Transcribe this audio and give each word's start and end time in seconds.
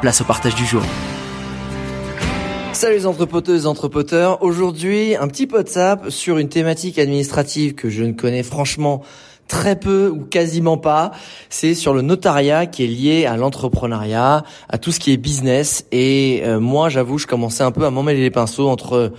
place 0.00 0.20
au 0.20 0.24
partage 0.24 0.54
du 0.54 0.64
jour. 0.64 0.82
Salut 2.72 2.94
les 2.94 3.06
entrepoteuses, 3.06 3.66
entrepoteurs. 3.66 4.42
Aujourd'hui, 4.42 5.16
un 5.16 5.26
petit 5.26 5.48
WhatsApp 5.50 6.10
sur 6.10 6.38
une 6.38 6.48
thématique 6.48 6.98
administrative 6.98 7.74
que 7.74 7.90
je 7.90 8.04
ne 8.04 8.12
connais 8.12 8.44
franchement 8.44 9.02
très 9.48 9.74
peu 9.74 10.08
ou 10.14 10.24
quasiment 10.24 10.76
pas. 10.76 11.10
C'est 11.48 11.74
sur 11.74 11.92
le 11.94 12.02
notariat 12.02 12.66
qui 12.66 12.84
est 12.84 12.86
lié 12.86 13.26
à 13.26 13.36
l'entrepreneuriat, 13.36 14.44
à 14.68 14.78
tout 14.78 14.92
ce 14.92 15.00
qui 15.00 15.12
est 15.12 15.16
business. 15.16 15.86
Et 15.90 16.42
euh, 16.44 16.60
moi, 16.60 16.88
j'avoue, 16.88 17.18
je 17.18 17.26
commençais 17.26 17.64
un 17.64 17.72
peu 17.72 17.84
à 17.84 17.90
m'emmêler 17.90 18.20
les 18.20 18.30
pinceaux 18.30 18.68
entre 18.68 19.12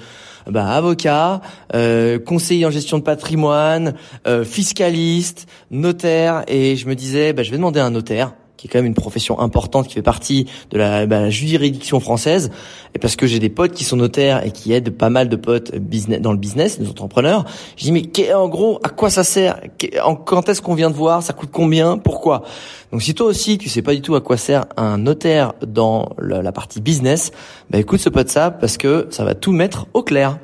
bah, 0.47 0.67
avocat, 0.67 1.41
euh, 1.75 2.19
conseiller 2.19 2.65
en 2.65 2.71
gestion 2.71 2.97
de 2.97 3.03
patrimoine, 3.03 3.95
euh, 4.27 4.45
fiscaliste, 4.45 5.47
notaire. 5.71 6.43
Et 6.47 6.75
je 6.75 6.87
me 6.87 6.95
disais, 6.95 7.33
bah, 7.33 7.43
je 7.43 7.51
vais 7.51 7.57
demander 7.57 7.79
à 7.79 7.85
un 7.85 7.91
notaire 7.91 8.33
qui 8.59 8.67
est 8.67 8.69
quand 8.69 8.79
même 8.79 8.87
une 8.87 8.93
profession 8.93 9.39
importante 9.39 9.87
qui 9.87 9.93
fait 9.93 10.01
partie 10.01 10.47
de 10.71 10.77
la, 10.77 11.05
bah, 11.05 11.29
juridiction 11.29 12.01
française, 12.01 12.51
et 12.93 12.99
parce 12.99 13.15
que 13.15 13.25
j'ai 13.25 13.39
des 13.39 13.49
potes 13.49 13.71
qui 13.71 13.85
sont 13.85 13.95
notaires 13.95 14.45
et 14.45 14.51
qui 14.51 14.73
aident 14.73 14.89
pas 14.89 15.09
mal 15.09 15.29
de 15.29 15.35
potes 15.37 15.75
business, 15.77 16.19
dans 16.19 16.33
le 16.33 16.37
business, 16.37 16.79
des 16.79 16.89
entrepreneurs, 16.89 17.45
je 17.77 17.83
dis 17.85 17.91
mais 17.93 18.33
en 18.33 18.49
gros, 18.49 18.79
à 18.83 18.89
quoi 18.89 19.09
ça 19.09 19.23
sert? 19.23 19.61
Quand 20.25 20.49
est-ce 20.49 20.61
qu'on 20.61 20.75
vient 20.75 20.89
de 20.89 20.95
voir? 20.95 21.23
Ça 21.23 21.31
coûte 21.31 21.49
combien? 21.53 21.97
Pourquoi? 21.97 22.43
Donc 22.91 23.01
si 23.01 23.13
toi 23.13 23.27
aussi 23.27 23.57
tu 23.57 23.69
sais 23.69 23.81
pas 23.81 23.93
du 23.93 24.01
tout 24.01 24.15
à 24.15 24.21
quoi 24.21 24.35
sert 24.35 24.65
un 24.75 24.97
notaire 24.97 25.53
dans 25.65 26.09
la, 26.19 26.51
partie 26.51 26.81
business, 26.81 27.31
bah 27.69 27.77
écoute 27.77 27.99
ce 27.99 28.09
ça 28.27 28.51
parce 28.51 28.77
que 28.77 29.07
ça 29.11 29.23
va 29.23 29.35
tout 29.35 29.51
mettre 29.51 29.87
au 29.93 30.03
clair. 30.03 30.37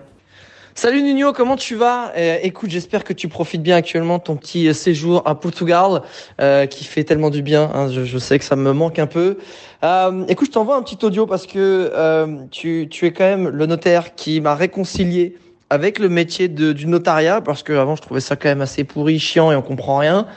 Salut 0.78 1.02
Nuno, 1.04 1.32
comment 1.32 1.56
tu 1.56 1.76
vas? 1.76 2.12
Euh, 2.18 2.38
Écoute, 2.44 2.70
j'espère 2.70 3.06
que 3.06 3.14
tu 3.14 3.30
profites 3.30 3.64
bien 3.64 3.78
actuellement 3.78 4.20
ton 4.20 4.36
petit 4.36 4.68
euh, 4.68 4.74
séjour 4.74 5.22
à 5.26 5.40
Portugal, 5.40 6.02
euh, 6.42 6.66
qui 6.66 6.84
fait 6.84 7.06
tellement 7.06 7.30
du 7.30 7.42
bien. 7.42 7.72
Hein, 7.74 7.88
je, 7.90 8.04
je, 8.04 8.18
sais 8.18 8.38
que 8.38 8.44
ça 8.44 8.58
me 8.58 8.74
manque 8.74 9.00
un 9.00 9.08
peu. 9.08 9.38
Euh, 9.86 10.26
écoute, 10.28 10.48
je 10.48 10.52
t'envoie 10.52 10.76
un 10.76 10.82
petit 10.82 10.98
audio 11.06 11.26
parce 11.28 11.48
que 11.48 11.92
euh, 11.96 12.40
tu, 12.52 12.88
tu 12.92 13.06
es 13.06 13.14
quand 13.14 13.24
même 13.24 13.48
le 13.48 13.66
notaire 13.68 14.16
qui 14.16 14.42
m'a 14.42 14.54
réconcilié 14.54 15.38
avec 15.70 15.98
le 15.98 16.10
métier 16.10 16.50
de, 16.50 16.74
du 16.74 16.88
notariat, 16.88 17.40
parce 17.40 17.64
que 17.64 17.72
avant 17.72 17.96
je 17.96 18.02
trouvais 18.02 18.20
ça 18.20 18.36
quand 18.36 18.50
même 18.50 18.62
assez 18.62 18.84
pourri, 18.84 19.18
chiant 19.18 19.54
et 19.54 19.56
on 19.56 19.62
comprend 19.62 20.00
rien. 20.00 20.28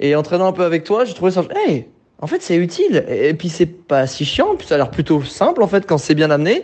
Et 0.00 0.16
en 0.16 0.22
traînant 0.22 0.46
un 0.46 0.52
peu 0.52 0.64
avec 0.64 0.84
toi, 0.84 1.04
j'ai 1.04 1.12
trouvé 1.12 1.32
ça. 1.32 1.44
Hey, 1.54 1.86
en 2.22 2.28
fait, 2.28 2.40
c'est 2.40 2.54
utile. 2.54 3.04
Et 3.08 3.34
puis, 3.34 3.48
c'est 3.48 3.66
pas 3.66 4.06
si 4.06 4.24
chiant. 4.24 4.54
Puis, 4.56 4.68
ça 4.68 4.76
a 4.76 4.78
l'air 4.78 4.92
plutôt 4.92 5.24
simple, 5.24 5.60
en 5.60 5.66
fait, 5.66 5.84
quand 5.86 5.98
c'est 5.98 6.14
bien 6.14 6.30
amené. 6.30 6.62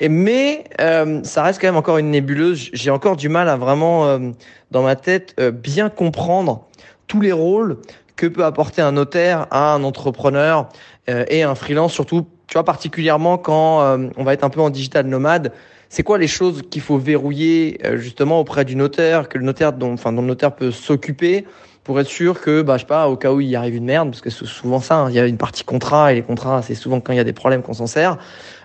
Mais, 0.00 0.62
euh, 0.80 1.20
ça 1.24 1.42
reste 1.42 1.60
quand 1.60 1.66
même 1.66 1.76
encore 1.76 1.98
une 1.98 2.12
nébuleuse. 2.12 2.70
J'ai 2.72 2.90
encore 2.90 3.16
du 3.16 3.28
mal 3.28 3.48
à 3.48 3.56
vraiment, 3.56 4.06
euh, 4.06 4.30
dans 4.70 4.84
ma 4.84 4.94
tête, 4.94 5.34
euh, 5.40 5.50
bien 5.50 5.90
comprendre 5.90 6.68
tous 7.08 7.20
les 7.20 7.32
rôles 7.32 7.78
que 8.14 8.28
peut 8.28 8.44
apporter 8.44 8.80
un 8.80 8.92
notaire 8.92 9.48
à 9.50 9.74
un 9.74 9.82
entrepreneur 9.82 10.68
et 11.08 11.42
un 11.42 11.56
freelance, 11.56 11.92
surtout, 11.92 12.28
tu 12.46 12.52
vois, 12.52 12.64
particulièrement 12.64 13.36
quand 13.36 13.98
on 14.16 14.22
va 14.22 14.34
être 14.34 14.44
un 14.44 14.50
peu 14.50 14.60
en 14.60 14.70
digital 14.70 15.06
nomade. 15.06 15.52
C'est 15.88 16.04
quoi 16.04 16.18
les 16.18 16.28
choses 16.28 16.62
qu'il 16.70 16.82
faut 16.82 16.98
verrouiller, 16.98 17.80
justement, 17.94 18.38
auprès 18.38 18.64
du 18.64 18.76
notaire, 18.76 19.28
que 19.28 19.38
le 19.38 19.44
notaire, 19.44 19.72
dont, 19.72 19.94
enfin, 19.94 20.12
dont 20.12 20.20
le 20.20 20.28
notaire 20.28 20.54
peut 20.54 20.70
s'occuper 20.70 21.44
pour 21.84 21.98
être 21.98 22.08
sûr 22.08 22.40
que, 22.40 22.62
bah, 22.62 22.76
je 22.76 22.82
sais 22.82 22.86
pas, 22.86 23.08
au 23.08 23.16
cas 23.16 23.32
où 23.32 23.40
il 23.40 23.54
arrive 23.56 23.76
une 23.76 23.84
merde, 23.84 24.10
parce 24.10 24.20
que 24.20 24.30
c'est 24.30 24.46
souvent 24.46 24.80
ça, 24.80 24.96
hein, 24.96 25.10
il 25.10 25.16
y 25.16 25.18
a 25.18 25.26
une 25.26 25.36
partie 25.36 25.64
contrat 25.64 26.12
et 26.12 26.16
les 26.16 26.22
contrats, 26.22 26.62
c'est 26.62 26.74
souvent 26.74 27.00
quand 27.00 27.12
il 27.12 27.16
y 27.16 27.20
a 27.20 27.24
des 27.24 27.32
problèmes 27.32 27.62
qu'on 27.62 27.72
s'en 27.72 27.86
sert. 27.86 28.18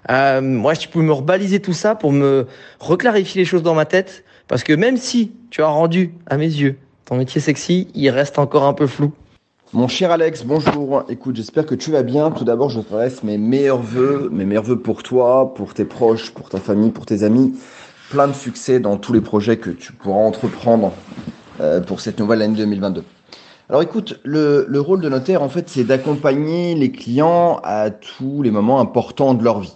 Euh, 0.09 0.41
moi, 0.41 0.75
tu 0.75 0.87
peux 0.87 1.01
me 1.01 1.11
rebaliser 1.11 1.59
tout 1.59 1.73
ça 1.73 1.95
pour 1.95 2.11
me 2.11 2.47
reclarifier 2.79 3.41
les 3.41 3.45
choses 3.45 3.63
dans 3.63 3.73
ma 3.73 3.85
tête, 3.85 4.23
parce 4.47 4.63
que 4.63 4.73
même 4.73 4.97
si 4.97 5.31
tu 5.49 5.61
as 5.63 5.67
rendu, 5.67 6.13
à 6.27 6.37
mes 6.37 6.45
yeux, 6.45 6.77
ton 7.05 7.15
métier 7.15 7.41
sexy, 7.41 7.87
il 7.95 8.09
reste 8.09 8.37
encore 8.37 8.63
un 8.63 8.73
peu 8.73 8.85
flou. 8.85 9.11
Mon 9.73 9.89
cher 9.89 10.11
Alex, 10.11 10.45
bonjour. 10.45 11.03
Écoute, 11.09 11.35
j'espère 11.35 11.65
que 11.65 11.75
tu 11.75 11.91
vas 11.91 12.03
bien. 12.03 12.31
Tout 12.31 12.45
d'abord, 12.45 12.69
je 12.69 12.79
te 12.79 12.95
laisse 12.95 13.21
mes 13.23 13.37
meilleurs 13.37 13.81
voeux, 13.81 14.29
mes 14.31 14.45
meilleurs 14.45 14.63
voeux 14.63 14.79
pour 14.79 15.03
toi, 15.03 15.53
pour 15.53 15.73
tes 15.73 15.83
proches, 15.83 16.31
pour 16.31 16.47
ta 16.47 16.59
famille, 16.59 16.91
pour 16.91 17.05
tes 17.05 17.23
amis. 17.23 17.53
Plein 18.09 18.29
de 18.29 18.33
succès 18.33 18.79
dans 18.79 18.95
tous 18.95 19.11
les 19.11 19.19
projets 19.19 19.57
que 19.57 19.69
tu 19.69 19.91
pourras 19.91 20.19
entreprendre 20.19 20.93
pour 21.85 22.01
cette 22.01 22.19
nouvelle 22.19 22.41
année 22.41 22.57
2022. 22.57 23.03
Alors 23.69 23.81
écoute, 23.81 24.19
le, 24.23 24.65
le 24.69 24.79
rôle 24.79 25.01
de 25.01 25.09
notaire, 25.09 25.43
en 25.43 25.49
fait, 25.49 25.67
c'est 25.67 25.83
d'accompagner 25.83 26.73
les 26.75 26.91
clients 26.91 27.59
à 27.63 27.89
tous 27.89 28.41
les 28.41 28.51
moments 28.51 28.79
importants 28.79 29.33
de 29.33 29.43
leur 29.43 29.59
vie. 29.59 29.75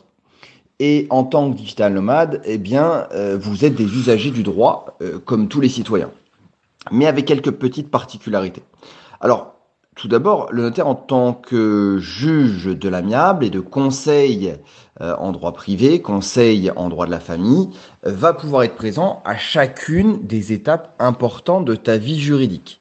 Et 0.79 1.05
en 1.09 1.23
tant 1.23 1.51
que 1.51 1.57
digital 1.57 1.93
nomade, 1.93 2.41
eh 2.43 2.57
bien, 2.57 3.07
euh, 3.13 3.37
vous 3.39 3.65
êtes 3.65 3.75
des 3.75 3.83
usagers 3.83 4.31
du 4.31 4.43
droit, 4.43 4.97
euh, 5.01 5.19
comme 5.19 5.47
tous 5.47 5.61
les 5.61 5.69
citoyens, 5.69 6.09
mais 6.89 7.05
avec 7.05 7.25
quelques 7.25 7.51
petites 7.51 7.91
particularités. 7.91 8.63
Alors, 9.19 9.53
tout 9.95 10.07
d'abord, 10.07 10.47
le 10.51 10.63
notaire 10.63 10.87
en 10.87 10.95
tant 10.95 11.33
que 11.33 11.97
juge 11.99 12.65
de 12.65 12.89
l'amiable 12.89 13.43
et 13.43 13.49
de 13.49 13.59
conseil 13.59 14.55
euh, 15.01 15.15
en 15.17 15.33
droit 15.33 15.51
privé, 15.51 16.01
conseil 16.01 16.71
en 16.77 16.87
droit 16.87 17.05
de 17.05 17.11
la 17.11 17.19
famille, 17.19 17.69
va 18.03 18.33
pouvoir 18.33 18.63
être 18.63 18.75
présent 18.75 19.21
à 19.25 19.35
chacune 19.35 20.25
des 20.25 20.53
étapes 20.53 20.95
importantes 20.99 21.65
de 21.65 21.75
ta 21.75 21.97
vie 21.97 22.19
juridique. 22.19 22.79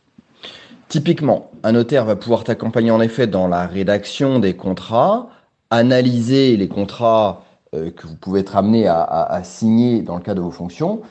Typiquement, 0.88 1.50
un 1.65 1.72
notaire 1.72 2.04
va 2.04 2.15
pouvoir 2.15 2.44
t'accompagner 2.44 2.93
en 2.93 3.00
effet 3.00 3.27
dans 3.27 3.48
la 3.48 3.66
rédaction 3.66 4.38
des 4.38 4.54
contrats, 4.54 5.31
analyser 5.71 6.56
les 6.56 6.69
contrats 6.69 7.44
euh, 7.75 7.91
que 7.91 8.06
vous 8.06 8.16
pouvez 8.16 8.41
être 8.41 8.56
amené 8.56 8.87
à, 8.87 9.03
à 9.03 9.42
signer 9.42 10.03
dans 10.03 10.16
le 10.16 10.22
cadre 10.22 10.41
de 10.41 10.44
vos 10.44 10.53
fonctions, 10.53 11.03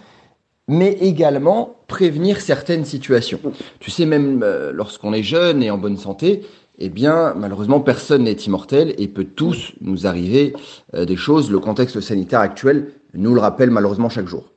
mais 0.69 0.91
également 1.01 1.77
prévenir 1.87 2.39
certaines 2.39 2.85
situations. 2.85 3.39
Tu 3.79 3.89
sais, 3.89 4.05
même 4.05 4.43
euh, 4.43 4.71
lorsqu'on 4.71 5.13
est 5.13 5.23
jeune 5.23 5.63
et 5.63 5.71
en 5.71 5.79
bonne 5.79 5.97
santé, 5.97 6.45
eh 6.77 6.89
bien, 6.89 7.33
malheureusement, 7.35 7.79
personne 7.79 8.23
n'est 8.23 8.33
immortel 8.33 8.93
et 8.99 9.07
peut 9.07 9.25
tous 9.25 9.73
nous 9.81 10.05
arriver 10.05 10.53
euh, 10.93 11.05
des 11.05 11.15
choses. 11.15 11.49
Le 11.49 11.59
contexte 11.59 11.99
sanitaire 11.99 12.39
actuel 12.39 12.91
nous 13.15 13.33
le 13.33 13.41
rappelle 13.41 13.71
malheureusement 13.71 14.09
chaque 14.09 14.27
jour. 14.27 14.51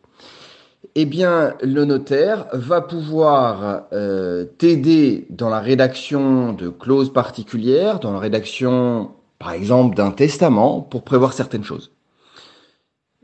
Eh 0.95 1.07
bien, 1.07 1.55
le 1.63 1.87
notaire 1.87 2.47
va 2.53 2.83
pouvoir 2.83 3.85
euh, 3.95 4.45
t'aider 4.45 5.27
dans 5.31 5.49
la 5.49 5.61
rédaction 5.61 6.53
de 6.53 6.69
clauses 6.69 7.11
particulières, 7.11 8.01
dans 8.01 8.13
la 8.13 8.19
rédaction, 8.19 9.13
par 9.39 9.53
exemple, 9.53 9.97
d'un 9.97 10.11
testament 10.11 10.83
pour 10.83 11.05
prévoir 11.05 11.33
certaines 11.33 11.65
choses. 11.65 11.91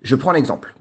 Je 0.00 0.16
prends 0.16 0.32
l'exemple. 0.32 0.74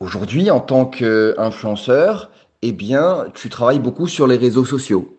Aujourd'hui, 0.00 0.50
en 0.50 0.60
tant 0.60 0.84
qu'influenceur, 0.84 2.30
eh 2.62 2.72
bien, 2.72 3.26
tu 3.34 3.48
travailles 3.48 3.80
beaucoup 3.80 4.06
sur 4.06 4.26
les 4.26 4.36
réseaux 4.36 4.64
sociaux. 4.64 5.16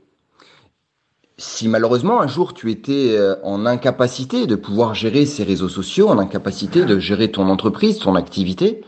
Si 1.37 1.69
malheureusement 1.69 2.21
un 2.21 2.27
jour 2.27 2.53
tu 2.53 2.69
étais 2.69 3.15
euh, 3.17 3.35
en 3.43 3.65
incapacité 3.65 4.45
de 4.45 4.55
pouvoir 4.55 4.93
gérer 4.93 5.25
ces 5.25 5.45
réseaux 5.45 5.69
sociaux, 5.69 6.09
en 6.09 6.17
incapacité 6.17 6.83
de 6.83 6.99
gérer 6.99 7.31
ton 7.31 7.47
entreprise, 7.47 7.99
ton 7.99 8.15
activité, 8.15 8.83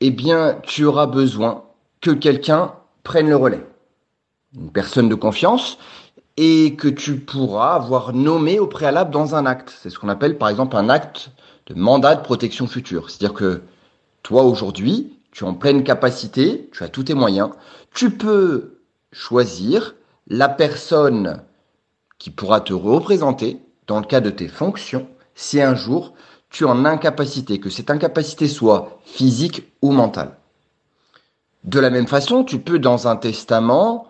eh 0.00 0.10
bien, 0.10 0.58
tu 0.62 0.84
auras 0.84 1.06
besoin 1.06 1.64
que 2.00 2.10
quelqu'un 2.10 2.72
prenne 3.02 3.28
le 3.28 3.36
relais. 3.36 3.66
Une 4.54 4.70
personne 4.70 5.08
de 5.08 5.14
confiance 5.14 5.78
et 6.36 6.74
que 6.74 6.88
tu 6.88 7.16
pourras 7.16 7.74
avoir 7.74 8.12
nommé 8.12 8.58
au 8.58 8.66
préalable 8.66 9.10
dans 9.10 9.34
un 9.34 9.46
acte. 9.46 9.74
C'est 9.82 9.90
ce 9.90 9.98
qu'on 9.98 10.08
appelle 10.08 10.38
par 10.38 10.48
exemple 10.48 10.76
un 10.76 10.88
acte 10.88 11.30
de 11.66 11.74
mandat 11.74 12.14
de 12.14 12.22
protection 12.22 12.66
future. 12.66 13.10
C'est-à-dire 13.10 13.34
que 13.34 13.62
toi, 14.24 14.42
aujourd'hui, 14.42 15.12
tu 15.30 15.44
es 15.44 15.46
en 15.46 15.54
pleine 15.54 15.84
capacité, 15.84 16.68
tu 16.72 16.82
as 16.82 16.88
tous 16.88 17.04
tes 17.04 17.14
moyens, 17.14 17.50
tu 17.92 18.10
peux 18.10 18.80
choisir 19.12 19.94
la 20.26 20.48
personne 20.48 21.42
qui 22.18 22.30
pourra 22.30 22.60
te 22.60 22.72
représenter 22.72 23.60
dans 23.86 24.00
le 24.00 24.06
cas 24.06 24.20
de 24.20 24.30
tes 24.30 24.48
fonctions 24.48 25.06
si 25.34 25.60
un 25.60 25.74
jour 25.74 26.14
tu 26.48 26.64
es 26.64 26.66
en 26.66 26.84
incapacité, 26.84 27.60
que 27.60 27.68
cette 27.68 27.90
incapacité 27.90 28.48
soit 28.48 28.98
physique 29.04 29.70
ou 29.82 29.92
mentale. 29.92 30.36
De 31.64 31.78
la 31.78 31.90
même 31.90 32.06
façon, 32.06 32.44
tu 32.44 32.60
peux 32.60 32.78
dans 32.78 33.08
un 33.08 33.16
testament 33.16 34.06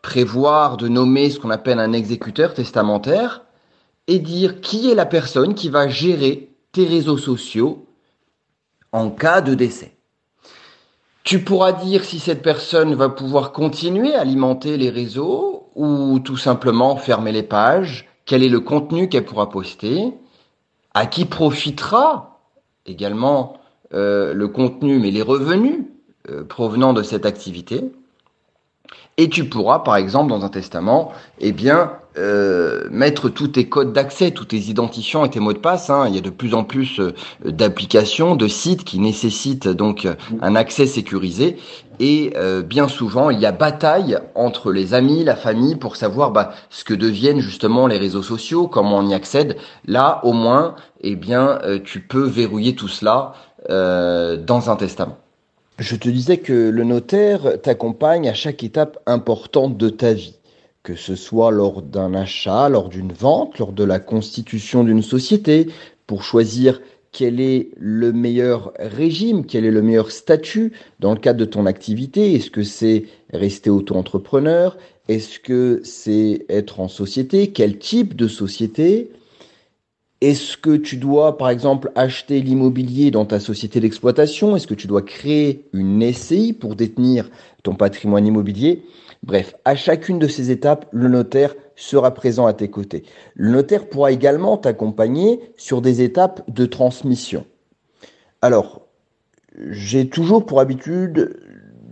prévoir 0.00 0.76
de 0.76 0.88
nommer 0.88 1.30
ce 1.30 1.38
qu'on 1.38 1.50
appelle 1.50 1.78
un 1.78 1.92
exécuteur 1.92 2.54
testamentaire 2.54 3.42
et 4.08 4.18
dire 4.18 4.60
qui 4.60 4.90
est 4.90 4.96
la 4.96 5.06
personne 5.06 5.54
qui 5.54 5.68
va 5.68 5.86
gérer 5.86 6.50
tes 6.72 6.86
réseaux 6.86 7.18
sociaux 7.18 7.86
en 8.92 9.10
cas 9.10 9.40
de 9.40 9.54
décès. 9.54 9.96
Tu 11.24 11.42
pourras 11.42 11.72
dire 11.72 12.04
si 12.04 12.18
cette 12.18 12.42
personne 12.42 12.94
va 12.94 13.08
pouvoir 13.08 13.52
continuer 13.52 14.14
à 14.14 14.20
alimenter 14.20 14.76
les 14.76 14.90
réseaux 14.90 15.70
ou 15.74 16.18
tout 16.18 16.36
simplement 16.36 16.96
fermer 16.96 17.32
les 17.32 17.42
pages, 17.42 18.08
quel 18.26 18.42
est 18.42 18.48
le 18.48 18.60
contenu 18.60 19.08
qu'elle 19.08 19.24
pourra 19.24 19.48
poster, 19.48 20.12
à 20.94 21.06
qui 21.06 21.24
profitera 21.24 22.40
également 22.86 23.58
euh, 23.94 24.34
le 24.34 24.48
contenu, 24.48 24.98
mais 24.98 25.10
les 25.10 25.22
revenus 25.22 25.84
euh, 26.28 26.44
provenant 26.44 26.92
de 26.92 27.02
cette 27.02 27.24
activité. 27.24 27.92
Et 29.16 29.28
tu 29.28 29.48
pourras, 29.48 29.80
par 29.80 29.96
exemple, 29.96 30.30
dans 30.30 30.44
un 30.44 30.48
testament, 30.48 31.12
eh 31.38 31.52
bien, 31.52 31.92
euh, 32.18 32.88
mettre 32.90 33.30
tous 33.30 33.48
tes 33.48 33.68
codes 33.68 33.92
d'accès, 33.92 34.32
tous 34.32 34.44
tes 34.44 34.58
identifiants 34.58 35.24
et 35.24 35.30
tes 35.30 35.40
mots 35.40 35.54
de 35.54 35.58
passe. 35.58 35.88
Hein. 35.88 36.06
Il 36.08 36.14
y 36.14 36.18
a 36.18 36.20
de 36.20 36.30
plus 36.30 36.52
en 36.52 36.62
plus 36.62 37.00
euh, 37.00 37.12
d'applications, 37.44 38.36
de 38.36 38.48
sites 38.48 38.84
qui 38.84 38.98
nécessitent 38.98 39.68
donc 39.68 40.06
un 40.40 40.54
accès 40.54 40.86
sécurisé. 40.86 41.56
Et 42.00 42.32
euh, 42.36 42.62
bien 42.62 42.88
souvent, 42.88 43.30
il 43.30 43.40
y 43.40 43.46
a 43.46 43.52
bataille 43.52 44.18
entre 44.34 44.72
les 44.72 44.92
amis, 44.92 45.24
la 45.24 45.36
famille, 45.36 45.76
pour 45.76 45.96
savoir 45.96 46.32
bah, 46.32 46.52
ce 46.68 46.84
que 46.84 46.94
deviennent 46.94 47.40
justement 47.40 47.86
les 47.86 47.98
réseaux 47.98 48.22
sociaux, 48.22 48.68
comment 48.68 48.98
on 48.98 49.08
y 49.08 49.14
accède. 49.14 49.56
Là, 49.86 50.20
au 50.22 50.32
moins, 50.32 50.74
eh 51.00 51.16
bien, 51.16 51.60
tu 51.84 52.00
peux 52.00 52.24
verrouiller 52.24 52.74
tout 52.74 52.88
cela 52.88 53.32
dans 53.68 54.70
un 54.70 54.76
testament. 54.76 55.18
Je 55.78 55.96
te 55.96 56.08
disais 56.08 56.36
que 56.36 56.52
le 56.52 56.84
notaire 56.84 57.60
t'accompagne 57.62 58.28
à 58.28 58.34
chaque 58.34 58.62
étape 58.62 58.98
importante 59.06 59.76
de 59.76 59.88
ta 59.88 60.12
vie, 60.12 60.36
que 60.82 60.96
ce 60.96 61.14
soit 61.14 61.50
lors 61.50 61.82
d'un 61.82 62.14
achat, 62.14 62.68
lors 62.68 62.88
d'une 62.88 63.12
vente, 63.12 63.58
lors 63.58 63.72
de 63.72 63.84
la 63.84 64.00
constitution 64.00 64.84
d'une 64.84 65.02
société, 65.02 65.68
pour 66.06 66.24
choisir 66.24 66.80
quel 67.12 67.40
est 67.40 67.68
le 67.76 68.12
meilleur 68.12 68.72
régime, 68.78 69.44
quel 69.44 69.64
est 69.64 69.70
le 69.70 69.82
meilleur 69.82 70.10
statut 70.10 70.72
dans 70.98 71.12
le 71.12 71.20
cadre 71.20 71.38
de 71.38 71.44
ton 71.44 71.66
activité. 71.66 72.34
Est-ce 72.34 72.50
que 72.50 72.62
c'est 72.62 73.04
rester 73.32 73.70
auto-entrepreneur? 73.70 74.76
Est-ce 75.08 75.38
que 75.38 75.80
c'est 75.84 76.46
être 76.48 76.80
en 76.80 76.88
société? 76.88 77.48
Quel 77.52 77.78
type 77.78 78.16
de 78.16 78.28
société? 78.28 79.10
Est-ce 80.22 80.56
que 80.56 80.76
tu 80.76 80.96
dois, 80.96 81.36
par 81.36 81.50
exemple, 81.50 81.90
acheter 81.96 82.40
l'immobilier 82.40 83.10
dans 83.10 83.26
ta 83.26 83.40
société 83.40 83.80
d'exploitation? 83.80 84.56
Est-ce 84.56 84.68
que 84.68 84.74
tu 84.74 84.86
dois 84.86 85.02
créer 85.02 85.64
une 85.72 86.12
SCI 86.12 86.52
pour 86.52 86.76
détenir 86.76 87.28
ton 87.62 87.74
patrimoine 87.74 88.26
immobilier? 88.26 88.84
Bref, 89.22 89.54
à 89.64 89.76
chacune 89.76 90.18
de 90.18 90.26
ces 90.26 90.50
étapes, 90.50 90.86
le 90.90 91.08
notaire 91.08 91.54
sera 91.76 92.12
présent 92.12 92.46
à 92.46 92.52
tes 92.54 92.70
côtés. 92.70 93.04
Le 93.34 93.50
notaire 93.50 93.88
pourra 93.88 94.10
également 94.10 94.56
t'accompagner 94.56 95.40
sur 95.56 95.80
des 95.80 96.02
étapes 96.02 96.42
de 96.50 96.66
transmission. 96.66 97.46
Alors, 98.40 98.82
j'ai 99.70 100.08
toujours 100.08 100.44
pour 100.44 100.58
habitude 100.58 101.38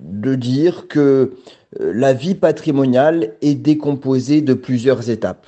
de 0.03 0.35
dire 0.35 0.89
que 0.89 1.35
euh, 1.81 1.93
la 1.95 2.13
vie 2.13 2.35
patrimoniale 2.35 3.35
est 3.43 3.55
décomposée 3.55 4.41
de 4.41 4.55
plusieurs 4.55 5.09
étapes. 5.09 5.47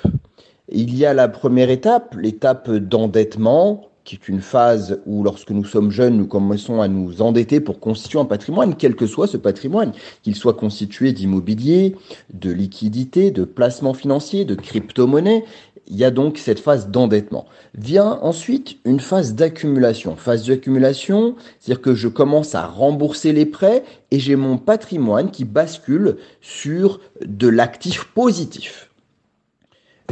Il 0.69 0.97
y 0.97 1.05
a 1.05 1.15
la 1.15 1.29
première 1.29 1.71
étape, 1.71 2.15
l'étape 2.15 2.71
d'endettement, 2.71 3.92
qui 4.05 4.17
est 4.17 4.29
une 4.29 4.41
phase 4.41 5.01
où 5.07 5.23
lorsque 5.23 5.51
nous 5.51 5.65
sommes 5.65 5.91
jeunes, 5.91 6.17
nous 6.17 6.27
commençons 6.27 6.81
à 6.81 6.89
nous 6.89 7.23
endetter 7.23 7.61
pour 7.61 7.81
constituer 7.81 8.19
un 8.19 8.25
patrimoine, 8.25 8.75
quel 8.77 8.97
que 8.97 9.07
soit 9.07 9.27
ce 9.27 9.37
patrimoine, 9.37 9.93
qu'il 10.23 10.35
soit 10.35 10.55
constitué 10.55 11.13
d'immobilier, 11.13 11.97
de 12.33 12.51
liquidité, 12.51 13.31
de 13.31 13.45
placement 13.45 13.95
financier, 13.95 14.45
de 14.45 14.55
crypto-monnaie. 14.55 15.45
Il 15.89 15.97
y 15.97 16.05
a 16.05 16.11
donc 16.11 16.39
cette 16.39 16.61
phase 16.61 16.89
d'endettement. 16.89 17.47
Vient 17.75 18.19
ensuite 18.23 18.79
une 18.85 19.01
phase 19.01 19.35
d'accumulation. 19.35 20.17
Phase 20.17 20.47
d'accumulation, 20.47 21.35
c'est-à-dire 21.59 21.83
que 21.83 21.95
je 21.95 22.09
commence 22.09 22.55
à 22.55 22.67
rembourser 22.67 23.33
les 23.33 23.47
prêts 23.47 23.83
et 24.11 24.21
j'ai 24.21 24.37
mon 24.37 24.59
patrimoine 24.59 25.31
qui 25.31 25.45
bascule 25.45 26.17
sur 26.41 27.01
de 27.25 27.49
l'actif 27.49 28.05
positif. 28.15 28.92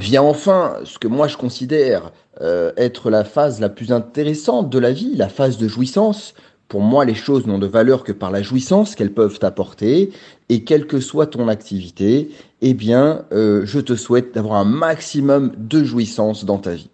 Vient 0.01 0.23
enfin 0.23 0.79
ce 0.85 0.99
que 0.99 1.09
moi 1.09 1.29
je 1.29 1.37
considère 1.37 2.11
euh, 2.41 2.73
être 2.79 3.11
la 3.11 3.23
phase 3.23 3.61
la 3.61 3.69
plus 3.69 3.93
intéressante 3.93 4.71
de 4.71 4.79
la 4.79 4.93
vie, 4.93 5.15
la 5.15 5.29
phase 5.29 5.59
de 5.59 5.69
jouissance. 5.69 6.33
Pour 6.69 6.81
moi, 6.81 7.05
les 7.05 7.15
choses 7.15 7.47
n'ont 7.47 7.59
de 7.59 7.67
valeur 7.67 8.03
que 8.03 8.13
par 8.13 8.31
la 8.31 8.41
jouissance 8.41 8.95
qu'elles 8.95 9.13
peuvent 9.13 9.39
apporter. 9.43 10.11
Et 10.49 10.65
quelle 10.65 10.87
que 10.87 11.01
soit 11.01 11.27
ton 11.27 11.49
activité, 11.49 12.31
eh 12.63 12.73
bien, 12.73 13.27
euh, 13.33 13.67
je 13.67 13.79
te 13.79 13.95
souhaite 13.95 14.35
d'avoir 14.35 14.59
un 14.59 14.65
maximum 14.65 15.53
de 15.59 15.85
jouissance 15.85 16.47
dans 16.47 16.59
ta 16.59 16.73
vie. 16.73 16.89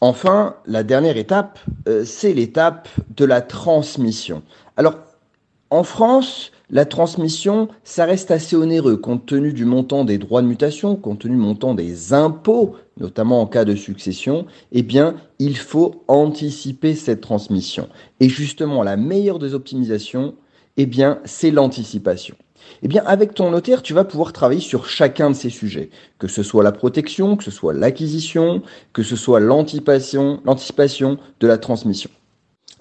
Enfin, 0.00 0.54
la 0.66 0.84
dernière 0.84 1.16
étape, 1.16 1.58
euh, 1.88 2.04
c'est 2.04 2.32
l'étape 2.32 2.88
de 3.16 3.24
la 3.24 3.40
transmission. 3.40 4.42
Alors, 4.76 4.94
en 5.70 5.82
France, 5.82 6.52
la 6.70 6.86
transmission, 6.86 7.68
ça 7.84 8.06
reste 8.06 8.30
assez 8.30 8.56
onéreux 8.56 8.96
compte 8.96 9.26
tenu 9.26 9.52
du 9.52 9.66
montant 9.66 10.04
des 10.04 10.16
droits 10.16 10.40
de 10.40 10.46
mutation, 10.46 10.96
compte 10.96 11.20
tenu 11.20 11.34
du 11.34 11.40
montant 11.40 11.74
des 11.74 12.14
impôts, 12.14 12.74
notamment 12.98 13.42
en 13.42 13.46
cas 13.46 13.66
de 13.66 13.74
succession. 13.74 14.46
Eh 14.72 14.82
bien, 14.82 15.16
il 15.38 15.58
faut 15.58 16.02
anticiper 16.08 16.94
cette 16.94 17.20
transmission. 17.20 17.88
Et 18.20 18.30
justement, 18.30 18.82
la 18.82 18.96
meilleure 18.96 19.38
des 19.38 19.52
optimisations, 19.52 20.36
eh 20.78 20.86
bien, 20.86 21.18
c'est 21.26 21.50
l'anticipation. 21.50 22.34
Eh 22.82 22.88
bien, 22.88 23.02
avec 23.04 23.34
ton 23.34 23.50
notaire, 23.50 23.82
tu 23.82 23.92
vas 23.92 24.04
pouvoir 24.04 24.32
travailler 24.32 24.62
sur 24.62 24.86
chacun 24.86 25.30
de 25.30 25.36
ces 25.36 25.50
sujets, 25.50 25.90
que 26.18 26.28
ce 26.28 26.42
soit 26.42 26.64
la 26.64 26.72
protection, 26.72 27.36
que 27.36 27.44
ce 27.44 27.50
soit 27.50 27.74
l'acquisition, 27.74 28.62
que 28.94 29.02
ce 29.02 29.16
soit 29.16 29.38
l'anticipation, 29.38 30.40
l'anticipation 30.46 31.18
de 31.40 31.46
la 31.46 31.58
transmission. 31.58 32.10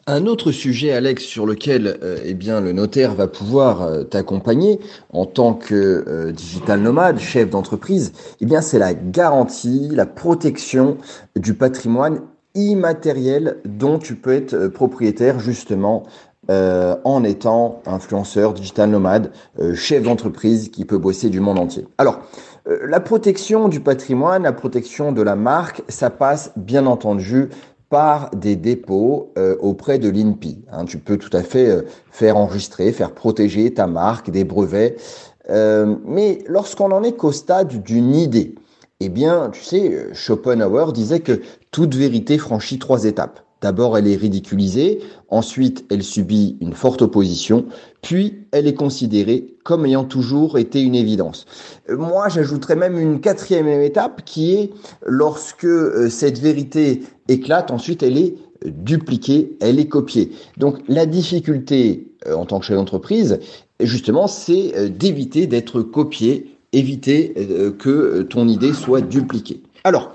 Un 0.06 0.26
autre 0.26 0.52
sujet, 0.52 0.92
Alex, 0.92 1.24
sur 1.24 1.46
lequel 1.46 1.98
euh, 2.04 2.18
eh 2.26 2.34
bien, 2.34 2.60
le 2.60 2.74
notaire 2.74 3.16
va 3.16 3.30
pouvoir 3.30 3.84
euh, 3.84 4.04
t'accompagner 4.04 4.82
en 5.14 5.26
tant 5.26 5.54
que 5.54 6.04
euh, 6.06 6.34
digital 6.34 6.82
nomade, 6.82 7.20
chef 7.20 7.50
d'entreprise, 7.50 8.12
eh 8.42 8.46
bien, 8.46 8.60
c'est 8.60 8.80
la 8.80 8.94
garantie, 8.94 9.88
la 9.94 10.06
protection 10.06 10.98
du 11.38 11.54
patrimoine 11.54 12.20
immatériel 12.54 13.60
dont 13.64 13.98
tu 13.98 14.16
peux 14.16 14.34
être 14.34 14.68
propriétaire 14.68 15.40
justement 15.40 16.04
en 16.50 17.24
étant 17.24 17.82
influenceur, 17.86 18.54
digital 18.54 18.90
nomade, 18.90 19.32
chef 19.76 20.04
d'entreprise 20.04 20.70
qui 20.70 20.84
peut 20.84 20.98
bosser 20.98 21.30
du 21.30 21.40
monde 21.40 21.58
entier. 21.58 21.88
Alors, 21.98 22.20
la 22.66 23.00
protection 23.00 23.70
du 23.70 23.80
patrimoine, 23.80 24.44
la 24.44 24.52
protection 24.52 25.14
de 25.14 25.22
la 25.22 25.38
marque, 25.38 25.84
ça 25.88 26.10
passe 26.10 26.52
bien 26.58 26.86
entendu 26.86 27.50
par 27.94 28.32
des 28.32 28.56
dépôts 28.56 29.32
euh, 29.38 29.56
auprès 29.60 30.00
de 30.00 30.10
l'INPI. 30.10 30.66
Hein. 30.72 30.86
tu 30.86 30.98
peux 30.98 31.16
tout 31.16 31.30
à 31.32 31.44
fait 31.44 31.70
euh, 31.70 31.84
faire 32.10 32.38
enregistrer, 32.38 32.92
faire 32.92 33.12
protéger 33.12 33.72
ta 33.72 33.86
marque, 33.86 34.32
des 34.32 34.44
brevets. 34.44 34.96
Euh, 35.52 35.98
mais 36.04 36.40
lorsqu'on 36.48 36.90
en 36.90 37.04
est 37.04 37.12
qu'au 37.12 37.32
stade 37.32 37.84
d'une 37.84 38.16
idée, 38.16 38.56
eh 39.00 39.10
bien, 39.10 39.52
tu 39.54 39.62
sais, 39.62 40.08
Schopenhauer 40.12 40.92
disait 40.92 41.20
que 41.20 41.42
toute 41.70 41.94
vérité 41.94 42.40
franchit 42.40 42.80
trois 42.80 43.06
étapes. 43.06 43.42
D'abord, 43.62 43.96
elle 43.96 44.08
est 44.08 44.16
ridiculisée, 44.16 45.02
ensuite, 45.30 45.86
elle 45.92 46.02
subit 46.02 46.58
une 46.62 46.74
forte 46.74 47.04
opposition, 47.04 47.68
puis 48.02 48.48
elle 48.52 48.66
est 48.66 48.74
considérée 48.74 49.53
comme 49.64 49.86
ayant 49.86 50.04
toujours 50.04 50.58
été 50.58 50.82
une 50.82 50.96
évidence. 50.96 51.46
Euh, 51.90 51.98
moi, 51.98 52.30
j'ajouterais 52.30 52.76
même 52.76 53.00
une 53.00 53.20
quatrième 53.20 53.68
étape 53.68 54.24
qui 54.26 54.54
est 54.54 54.72
lorsque 55.06 55.66
euh, 55.66 56.10
cette 56.10 56.40
vérité 56.40 57.04
éclate, 57.28 57.72
ensuite 57.72 58.04
elle 58.04 58.18
est 58.18 58.36
dupliquée, 58.66 59.58
elle 59.62 59.80
est 59.80 59.88
copiée. 59.88 60.32
Donc 60.58 60.80
la 60.88 61.06
difficulté 61.06 62.12
euh, 62.28 62.36
en 62.36 62.46
tant 62.46 62.60
que 62.60 62.66
chef 62.66 62.76
d'entreprise, 62.76 63.40
justement, 63.80 64.28
c'est 64.28 64.90
d'éviter 64.90 65.48
d'être 65.48 65.82
copié, 65.82 66.58
éviter 66.72 67.34
que 67.78 68.22
ton 68.24 68.48
idée 68.48 68.74
soit 68.74 69.02
dupliquée. 69.02 69.62
Alors, 69.84 70.13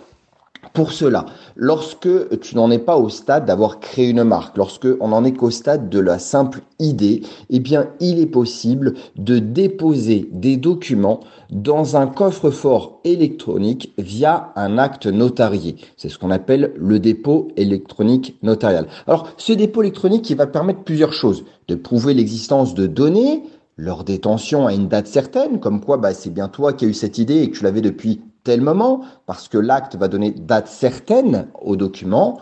pour 0.72 0.92
cela, 0.92 1.26
lorsque 1.56 2.38
tu 2.40 2.56
n'en 2.56 2.70
es 2.70 2.78
pas 2.78 2.96
au 2.96 3.08
stade 3.08 3.46
d'avoir 3.46 3.80
créé 3.80 4.08
une 4.08 4.24
marque, 4.24 4.56
lorsque 4.56 4.88
on 5.00 5.08
n'en 5.08 5.24
est 5.24 5.32
qu'au 5.32 5.50
stade 5.50 5.88
de 5.88 6.00
la 6.00 6.18
simple 6.18 6.60
idée, 6.78 7.22
eh 7.50 7.60
bien, 7.60 7.88
il 8.00 8.18
est 8.20 8.26
possible 8.26 8.94
de 9.16 9.38
déposer 9.38 10.28
des 10.32 10.56
documents 10.56 11.20
dans 11.50 11.96
un 11.96 12.06
coffre-fort 12.06 13.00
électronique 13.04 13.92
via 13.98 14.52
un 14.56 14.78
acte 14.78 15.06
notarié. 15.06 15.76
C'est 15.96 16.08
ce 16.08 16.18
qu'on 16.18 16.30
appelle 16.30 16.72
le 16.76 16.98
dépôt 16.98 17.48
électronique 17.56 18.38
notarial. 18.42 18.86
Alors, 19.06 19.28
ce 19.36 19.52
dépôt 19.52 19.82
électronique, 19.82 20.28
il 20.30 20.36
va 20.36 20.46
permettre 20.46 20.84
plusieurs 20.84 21.12
choses. 21.12 21.44
De 21.68 21.74
prouver 21.74 22.14
l'existence 22.14 22.74
de 22.74 22.86
données, 22.86 23.42
leur 23.76 24.04
détention 24.04 24.66
à 24.66 24.74
une 24.74 24.88
date 24.88 25.06
certaine, 25.06 25.60
comme 25.60 25.80
quoi 25.80 25.96
bah, 25.96 26.12
c'est 26.12 26.30
bien 26.30 26.48
toi 26.48 26.72
qui 26.72 26.84
as 26.84 26.88
eu 26.88 26.94
cette 26.94 27.18
idée 27.18 27.42
et 27.42 27.50
que 27.50 27.56
tu 27.56 27.64
l'avais 27.64 27.80
depuis 27.80 28.20
moment, 28.56 29.02
parce 29.26 29.48
que 29.48 29.58
l'acte 29.58 29.96
va 29.96 30.08
donner 30.08 30.30
date 30.30 30.68
certaine 30.68 31.46
au 31.60 31.76
document. 31.76 32.38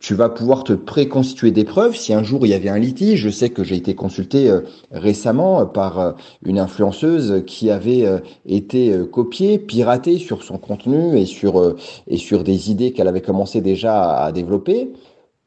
Tu 0.00 0.14
vas 0.14 0.28
pouvoir 0.28 0.64
te 0.64 0.72
préconstituer 0.72 1.52
des 1.52 1.62
preuves. 1.62 1.94
Si 1.94 2.12
un 2.12 2.24
jour 2.24 2.44
il 2.44 2.48
y 2.48 2.54
avait 2.54 2.68
un 2.68 2.78
litige, 2.78 3.20
je 3.20 3.30
sais 3.30 3.50
que 3.50 3.62
j'ai 3.62 3.76
été 3.76 3.94
consulté 3.94 4.50
euh, 4.50 4.62
récemment 4.90 5.60
euh, 5.60 5.64
par 5.64 6.00
euh, 6.00 6.12
une 6.44 6.58
influenceuse 6.58 7.44
qui 7.46 7.70
avait 7.70 8.04
été 8.44 8.92
copiée, 9.12 9.58
piratée 9.58 10.18
sur 10.18 10.42
son 10.42 10.58
contenu 10.58 11.16
et 11.16 11.24
sur, 11.24 11.76
et 12.08 12.16
sur 12.16 12.42
des 12.42 12.70
idées 12.72 12.92
qu'elle 12.92 13.06
avait 13.06 13.20
commencé 13.20 13.60
déjà 13.60 14.16
à 14.24 14.32
développer. 14.32 14.90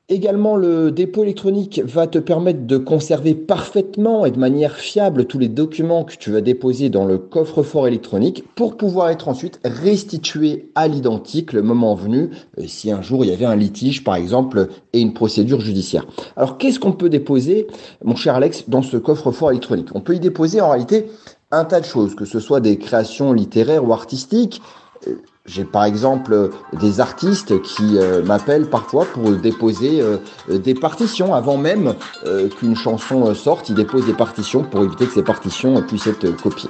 Également, 0.07 0.55
le 0.55 0.91
dépôt 0.91 1.23
électronique 1.23 1.81
va 1.83 2.05
te 2.05 2.19
permettre 2.19 2.67
de 2.67 2.77
conserver 2.77 3.33
parfaitement 3.33 4.27
et 4.27 4.29
de 4.29 4.37
manière 4.37 4.75
fiable 4.75 5.25
tous 5.25 5.39
les 5.39 5.47
documents 5.47 6.03
que 6.03 6.15
tu 6.15 6.29
vas 6.29 6.41
déposer 6.41 6.89
dans 6.89 7.05
le 7.05 7.17
coffre-fort 7.17 7.87
électronique 7.87 8.43
pour 8.53 8.77
pouvoir 8.77 9.09
être 9.09 9.29
ensuite 9.29 9.59
restitués 9.65 10.69
à 10.75 10.87
l'identique 10.87 11.53
le 11.53 11.63
moment 11.63 11.95
venu 11.95 12.29
euh, 12.59 12.67
si 12.67 12.91
un 12.91 13.01
jour 13.01 13.25
il 13.25 13.31
y 13.31 13.33
avait 13.33 13.45
un 13.45 13.55
litige 13.55 14.03
par 14.03 14.13
exemple 14.13 14.67
et 14.93 15.01
une 15.01 15.15
procédure 15.15 15.59
judiciaire. 15.59 16.05
Alors 16.37 16.59
qu'est-ce 16.59 16.79
qu'on 16.79 16.91
peut 16.91 17.09
déposer, 17.09 17.65
mon 18.03 18.15
cher 18.15 18.35
Alex, 18.35 18.65
dans 18.69 18.83
ce 18.83 18.97
coffre-fort 18.97 19.49
électronique? 19.49 19.89
On 19.95 20.01
peut 20.01 20.13
y 20.13 20.19
déposer 20.19 20.61
en 20.61 20.69
réalité 20.69 21.07
un 21.49 21.65
tas 21.65 21.79
de 21.79 21.85
choses, 21.85 22.13
que 22.13 22.25
ce 22.25 22.39
soit 22.39 22.59
des 22.59 22.77
créations 22.77 23.33
littéraires 23.33 23.83
ou 23.83 23.91
artistiques, 23.91 24.61
euh, 25.07 25.15
j'ai 25.45 25.63
par 25.63 25.85
exemple 25.85 26.49
des 26.73 26.99
artistes 26.99 27.61
qui 27.61 27.97
euh, 27.97 28.23
m'appellent 28.23 28.67
parfois 28.67 29.05
pour 29.05 29.29
déposer 29.31 30.01
euh, 30.01 30.17
des 30.49 30.73
partitions 30.73 31.35
avant 31.35 31.57
même 31.57 31.93
euh, 32.25 32.49
qu'une 32.49 32.75
chanson 32.75 33.33
sorte. 33.35 33.69
Ils 33.69 33.75
déposent 33.75 34.07
des 34.07 34.13
partitions 34.13 34.63
pour 34.63 34.83
éviter 34.83 35.05
que 35.05 35.13
ces 35.13 35.23
partitions 35.23 35.81
puissent 35.83 36.07
être 36.07 36.29
copiées. 36.41 36.69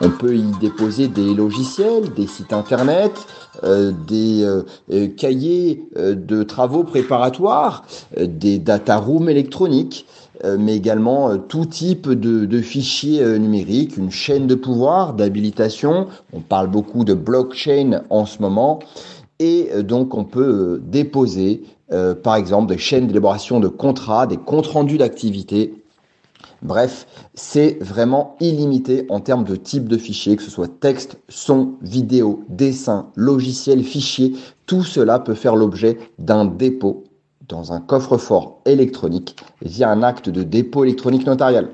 On 0.00 0.10
peut 0.10 0.36
y 0.36 0.52
déposer 0.60 1.08
des 1.08 1.34
logiciels, 1.34 2.12
des 2.12 2.28
sites 2.28 2.52
internet, 2.52 3.26
des 3.62 4.46
cahiers 5.16 5.82
de 5.96 6.42
travaux 6.42 6.84
préparatoires, 6.84 7.84
des 8.16 8.58
data 8.58 8.96
rooms 8.96 9.28
électroniques. 9.28 10.06
Euh, 10.44 10.56
mais 10.58 10.74
également 10.76 11.30
euh, 11.30 11.36
tout 11.36 11.66
type 11.66 12.08
de, 12.08 12.60
fichiers 12.60 13.22
euh, 13.22 13.38
numériques, 13.38 13.96
une 13.96 14.10
chaîne 14.10 14.46
de 14.46 14.54
pouvoir, 14.54 15.14
d'habilitation. 15.14 16.08
On 16.32 16.40
parle 16.40 16.68
beaucoup 16.68 17.04
de 17.04 17.14
blockchain 17.14 18.02
en 18.10 18.26
ce 18.26 18.40
moment. 18.42 18.80
Et 19.38 19.70
donc 19.82 20.14
on 20.14 20.22
peut 20.22 20.80
déposer, 20.84 21.64
par 22.22 22.36
exemple, 22.36 22.72
des 22.72 22.78
chaînes 22.78 23.08
d'élaboration 23.08 23.58
de 23.58 23.66
contrats, 23.66 24.28
des 24.28 24.36
comptes 24.36 24.68
rendus 24.68 24.98
d'activité. 24.98 25.81
Bref, 26.62 27.06
c'est 27.34 27.78
vraiment 27.80 28.36
illimité 28.38 29.04
en 29.08 29.18
termes 29.18 29.42
de 29.42 29.56
type 29.56 29.88
de 29.88 29.96
fichiers, 29.96 30.36
que 30.36 30.42
ce 30.42 30.50
soit 30.50 30.68
texte, 30.68 31.18
son, 31.28 31.74
vidéo, 31.82 32.44
dessin, 32.48 33.10
logiciel, 33.16 33.82
fichier. 33.82 34.34
Tout 34.66 34.84
cela 34.84 35.18
peut 35.18 35.34
faire 35.34 35.56
l'objet 35.56 35.98
d'un 36.20 36.44
dépôt 36.44 37.04
dans 37.48 37.72
un 37.72 37.80
coffre-fort 37.80 38.60
électronique 38.64 39.36
via 39.60 39.90
un 39.90 40.04
acte 40.04 40.28
de 40.28 40.44
dépôt 40.44 40.84
électronique 40.84 41.26
notarial. 41.26 41.70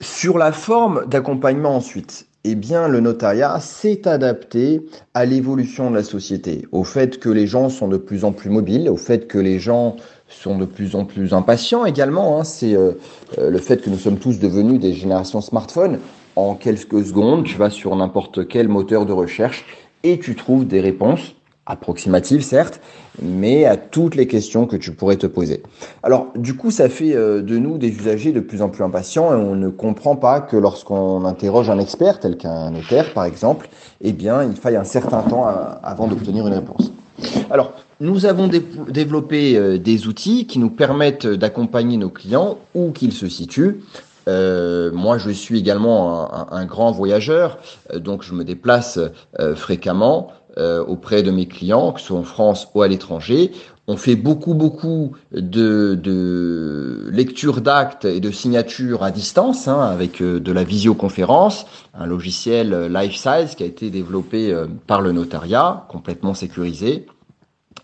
Sur 0.00 0.38
la 0.38 0.52
forme 0.52 1.04
d'accompagnement 1.06 1.74
ensuite, 1.74 2.28
eh 2.44 2.54
bien, 2.54 2.86
le 2.86 3.00
notariat 3.00 3.58
s'est 3.58 4.06
adapté 4.06 4.86
à 5.12 5.24
l'évolution 5.24 5.90
de 5.90 5.96
la 5.96 6.04
société, 6.04 6.66
au 6.70 6.84
fait 6.84 7.18
que 7.18 7.28
les 7.28 7.48
gens 7.48 7.68
sont 7.68 7.88
de 7.88 7.96
plus 7.96 8.24
en 8.24 8.32
plus 8.32 8.48
mobiles, 8.48 8.88
au 8.88 8.96
fait 8.96 9.26
que 9.26 9.38
les 9.38 9.58
gens 9.58 9.96
sont 10.28 10.56
de 10.56 10.64
plus 10.64 10.94
en 10.94 11.04
plus 11.04 11.32
impatients 11.32 11.84
également. 11.84 12.38
Hein. 12.38 12.44
C'est 12.44 12.74
euh, 12.74 12.92
euh, 13.38 13.50
le 13.50 13.58
fait 13.58 13.82
que 13.82 13.90
nous 13.90 13.98
sommes 13.98 14.18
tous 14.18 14.38
devenus 14.38 14.80
des 14.80 14.92
générations 14.92 15.40
smartphones. 15.40 15.98
En 16.36 16.54
quelques 16.54 17.04
secondes, 17.04 17.44
tu 17.44 17.56
vas 17.56 17.70
sur 17.70 17.94
n'importe 17.96 18.46
quel 18.46 18.68
moteur 18.68 19.06
de 19.06 19.12
recherche 19.12 19.64
et 20.04 20.18
tu 20.18 20.36
trouves 20.36 20.66
des 20.66 20.80
réponses 20.80 21.34
approximative 21.70 22.40
certes, 22.40 22.80
mais 23.20 23.66
à 23.66 23.76
toutes 23.76 24.14
les 24.14 24.26
questions 24.26 24.66
que 24.66 24.76
tu 24.76 24.92
pourrais 24.92 25.16
te 25.16 25.26
poser. 25.26 25.62
Alors 26.02 26.28
du 26.34 26.56
coup, 26.56 26.70
ça 26.70 26.88
fait 26.88 27.14
euh, 27.14 27.42
de 27.42 27.58
nous 27.58 27.76
des 27.76 27.88
usagers 27.88 28.32
de 28.32 28.40
plus 28.40 28.62
en 28.62 28.70
plus 28.70 28.82
impatients 28.82 29.32
et 29.32 29.36
on 29.36 29.54
ne 29.54 29.68
comprend 29.68 30.16
pas 30.16 30.40
que 30.40 30.56
lorsqu'on 30.56 31.26
interroge 31.26 31.68
un 31.68 31.78
expert 31.78 32.20
tel 32.20 32.38
qu'un 32.38 32.70
notaire 32.70 33.12
par 33.12 33.26
exemple, 33.26 33.68
eh 34.00 34.12
bien, 34.12 34.42
il 34.42 34.56
faille 34.56 34.76
un 34.76 34.84
certain 34.84 35.20
temps 35.20 35.46
avant 35.82 36.06
d'obtenir 36.06 36.46
une 36.46 36.54
réponse. 36.54 36.90
Alors, 37.50 37.72
nous 38.00 38.26
avons 38.26 38.48
développé 38.48 39.56
euh, 39.56 39.78
des 39.78 40.06
outils 40.06 40.46
qui 40.46 40.58
nous 40.58 40.70
permettent 40.70 41.26
d'accompagner 41.26 41.96
nos 41.96 42.10
clients 42.10 42.58
où 42.74 42.92
qu'ils 42.92 43.12
se 43.12 43.28
situent. 43.28 43.80
Euh, 44.28 44.90
moi, 44.92 45.18
je 45.18 45.30
suis 45.30 45.58
également 45.58 46.52
un, 46.52 46.66
grand 46.66 46.92
voyageur, 46.92 47.58
donc 47.94 48.22
je 48.22 48.34
me 48.34 48.44
déplace 48.44 48.98
fréquemment. 49.54 50.32
Euh, 50.58 50.82
auprès 50.84 51.22
de 51.22 51.30
mes 51.30 51.46
clients, 51.46 51.92
que 51.92 52.00
ce 52.00 52.08
soit 52.08 52.18
en 52.18 52.24
France 52.24 52.66
ou 52.74 52.82
à 52.82 52.88
l'étranger. 52.88 53.52
On 53.86 53.96
fait 53.96 54.16
beaucoup, 54.16 54.54
beaucoup 54.54 55.12
de, 55.30 55.94
de 55.94 57.06
lecture 57.12 57.60
d'actes 57.60 58.04
et 58.04 58.18
de 58.18 58.32
signatures 58.32 59.04
à 59.04 59.12
distance, 59.12 59.68
hein, 59.68 59.80
avec 59.80 60.20
euh, 60.20 60.40
de 60.40 60.50
la 60.50 60.64
visioconférence, 60.64 61.66
un 61.94 62.06
logiciel 62.06 62.74
euh, 62.74 62.88
LifeSize 62.88 63.54
qui 63.54 63.62
a 63.62 63.66
été 63.66 63.90
développé 63.90 64.52
par 64.88 65.00
le 65.00 65.12
notariat, 65.12 65.86
complètement 65.88 66.34
sécurisé. 66.34 67.06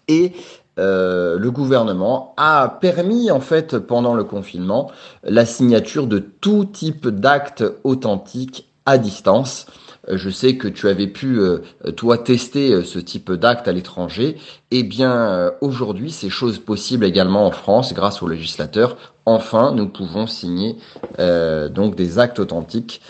Et 0.08 0.32
le 0.76 1.48
gouvernement 1.50 2.34
a 2.36 2.78
permis 2.80 3.30
en 3.30 3.38
fait 3.40 3.78
pendant 3.78 4.14
le 4.14 4.24
confinement 4.24 4.90
la 5.22 5.46
signature 5.46 6.08
de 6.08 6.18
tout 6.18 6.64
type 6.64 7.06
d'actes 7.08 7.64
authentiques 7.84 8.66
à 8.86 8.98
distance. 8.98 9.66
Euh, 10.08 10.16
je 10.16 10.30
sais 10.30 10.56
que 10.56 10.68
tu 10.68 10.88
avais 10.88 11.06
pu, 11.06 11.38
euh, 11.38 11.58
toi, 11.96 12.18
tester 12.18 12.72
euh, 12.72 12.84
ce 12.84 12.98
type 12.98 13.32
d'acte 13.32 13.68
à 13.68 13.72
l'étranger. 13.72 14.36
Eh 14.70 14.82
bien, 14.82 15.52
aujourd'hui, 15.60 16.10
c'est 16.10 16.28
chose 16.28 16.58
possible 16.58 17.04
également 17.04 17.46
en 17.46 17.50
France 17.50 17.94
grâce 17.94 18.22
aux 18.22 18.28
législateurs. 18.28 18.96
Enfin, 19.26 19.72
nous 19.72 19.88
pouvons 19.88 20.26
signer 20.26 20.76
donc 21.18 21.94
des 21.94 22.18
actes 22.18 22.40
authentiques, 22.40 23.00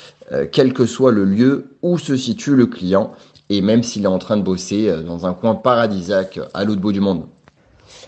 quel 0.53 0.75
que 0.75 0.85
soit 0.85 1.11
le 1.11 1.25
lieu 1.25 1.77
où 1.81 1.99
se 1.99 2.17
situe 2.17 2.55
le 2.55 2.67
client, 2.67 3.13
et 3.57 3.61
même 3.61 3.83
s'il 3.83 4.05
est 4.05 4.09
en 4.09 4.19
train 4.19 4.37
de 4.37 4.43
bosser 4.43 4.91
dans 5.07 5.27
un 5.27 5.35
coin 5.35 5.55
paradisiaque 5.55 6.41
à 6.53 6.65
l'autre 6.65 6.81
bout 6.81 6.93
du 6.93 7.01
monde. 7.01 7.27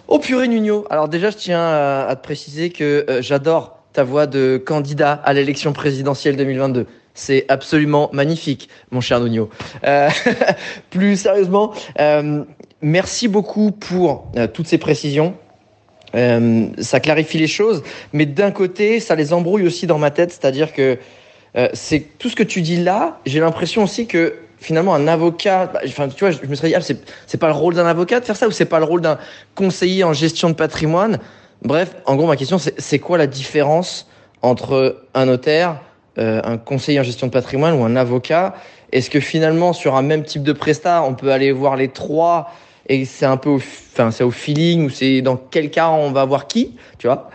Oh 0.09 0.19
purée 0.19 0.49
Nuno 0.49 0.85
Alors 0.91 1.09
déjà, 1.09 1.31
je 1.31 1.37
tiens 1.37 1.67
à 1.67 2.15
te 2.17 2.23
préciser 2.23 2.71
que 2.71 3.05
j'adore 3.21 3.77
ta 3.97 4.05
voix 4.05 4.27
de 4.27 4.63
candidat 4.65 5.13
à 5.13 5.33
l'élection 5.33 5.73
présidentielle 5.73 6.37
2022. 6.37 6.87
C'est 7.15 7.47
absolument 7.49 8.11
magnifique, 8.13 8.69
mon 8.91 9.01
cher 9.01 9.21
Nuno. 9.21 9.49
Euh, 9.85 10.11
plus 10.91 11.17
sérieusement, 11.17 11.73
euh, 11.99 12.45
merci 12.83 13.27
beaucoup 13.27 13.73
pour 13.73 14.31
euh, 14.37 14.47
toutes 14.47 14.67
ces 14.67 14.77
précisions. 14.77 15.35
ça 16.13 17.01
clarifie 17.01 17.39
les 17.39 17.47
choses, 17.47 17.83
mais 18.13 18.27
d'un 18.27 18.51
côté, 18.51 19.01
ça 19.01 19.15
les 19.15 19.33
embrouille 19.33 19.67
aussi 19.67 19.87
dans 19.87 19.99
ma 19.99 20.11
tête, 20.11 20.31
c'est-à-dire 20.31 20.73
que 20.73 20.99
c'est 21.73 22.19
tout 22.19 22.29
ce 22.31 22.37
que 22.37 22.43
tu 22.43 22.63
dis 22.63 22.77
là. 22.77 23.19
J'ai 23.27 23.41
l'impression 23.41 23.83
aussi 23.83 24.07
que 24.07 24.35
finalement 24.59 24.95
un 24.95 25.07
avocat, 25.07 25.67
bah, 25.67 25.81
enfin 25.87 26.09
tu 26.09 26.25
vois, 26.25 26.31
je 26.31 26.45
me 26.47 26.55
serais 26.55 26.69
dit, 26.69 26.75
ah, 26.75 26.81
c'est 26.81 27.39
pas 27.39 27.49
le 27.49 27.55
rôle 27.55 27.75
d'un 27.75 27.87
avocat 27.87 28.21
de 28.21 28.25
faire 28.25 28.37
ça 28.37 28.49
ou 28.49 28.51
c'est 28.51 28.65
pas 28.65 28.79
le 28.79 28.85
rôle 28.85 29.01
d'un 29.01 29.19
conseiller 29.55 30.05
en 30.05 30.13
gestion 30.13 30.51
de 30.51 30.55
patrimoine? 30.55 31.19
Bref, 31.63 31.95
en 32.07 32.17
gros, 32.17 32.27
ma 32.27 32.37
question, 32.37 32.59
c'est 32.59 32.99
quoi 32.99 33.19
la 33.19 33.27
différence 33.27 34.09
entre 34.43 35.05
un 35.15 35.27
notaire, 35.27 35.81
euh, 36.19 36.41
un 36.45 36.59
conseiller 36.59 37.01
en 37.01 37.03
gestion 37.03 37.27
de 37.27 37.33
patrimoine 37.33 37.75
ou 37.75 37.85
un 37.85 37.97
avocat? 37.97 38.55
Est-ce 38.93 39.11
que 39.11 39.21
finalement, 39.21 39.73
sur 39.73 39.97
un 39.97 40.03
même 40.03 40.23
type 40.23 40.43
de 40.43 40.53
prestat, 40.53 41.03
on 41.03 41.15
peut 41.15 41.33
aller 41.33 41.53
voir 41.53 41.77
les 41.77 41.89
trois 41.89 42.51
et 42.89 43.05
c'est 43.05 43.27
un 43.27 43.37
peu, 43.37 43.51
au, 43.51 43.57
enfin, 43.57 44.11
c'est 44.11 44.23
au 44.23 44.31
feeling 44.31 44.87
ou 44.87 44.91
c'est 44.91 45.21
dans 45.21 45.37
quel 45.37 45.71
cas 45.71 45.89
on 45.89 46.13
va 46.13 46.25
voir 46.25 46.47
qui, 46.47 46.77
tu 46.99 47.09
vois? 47.09 47.31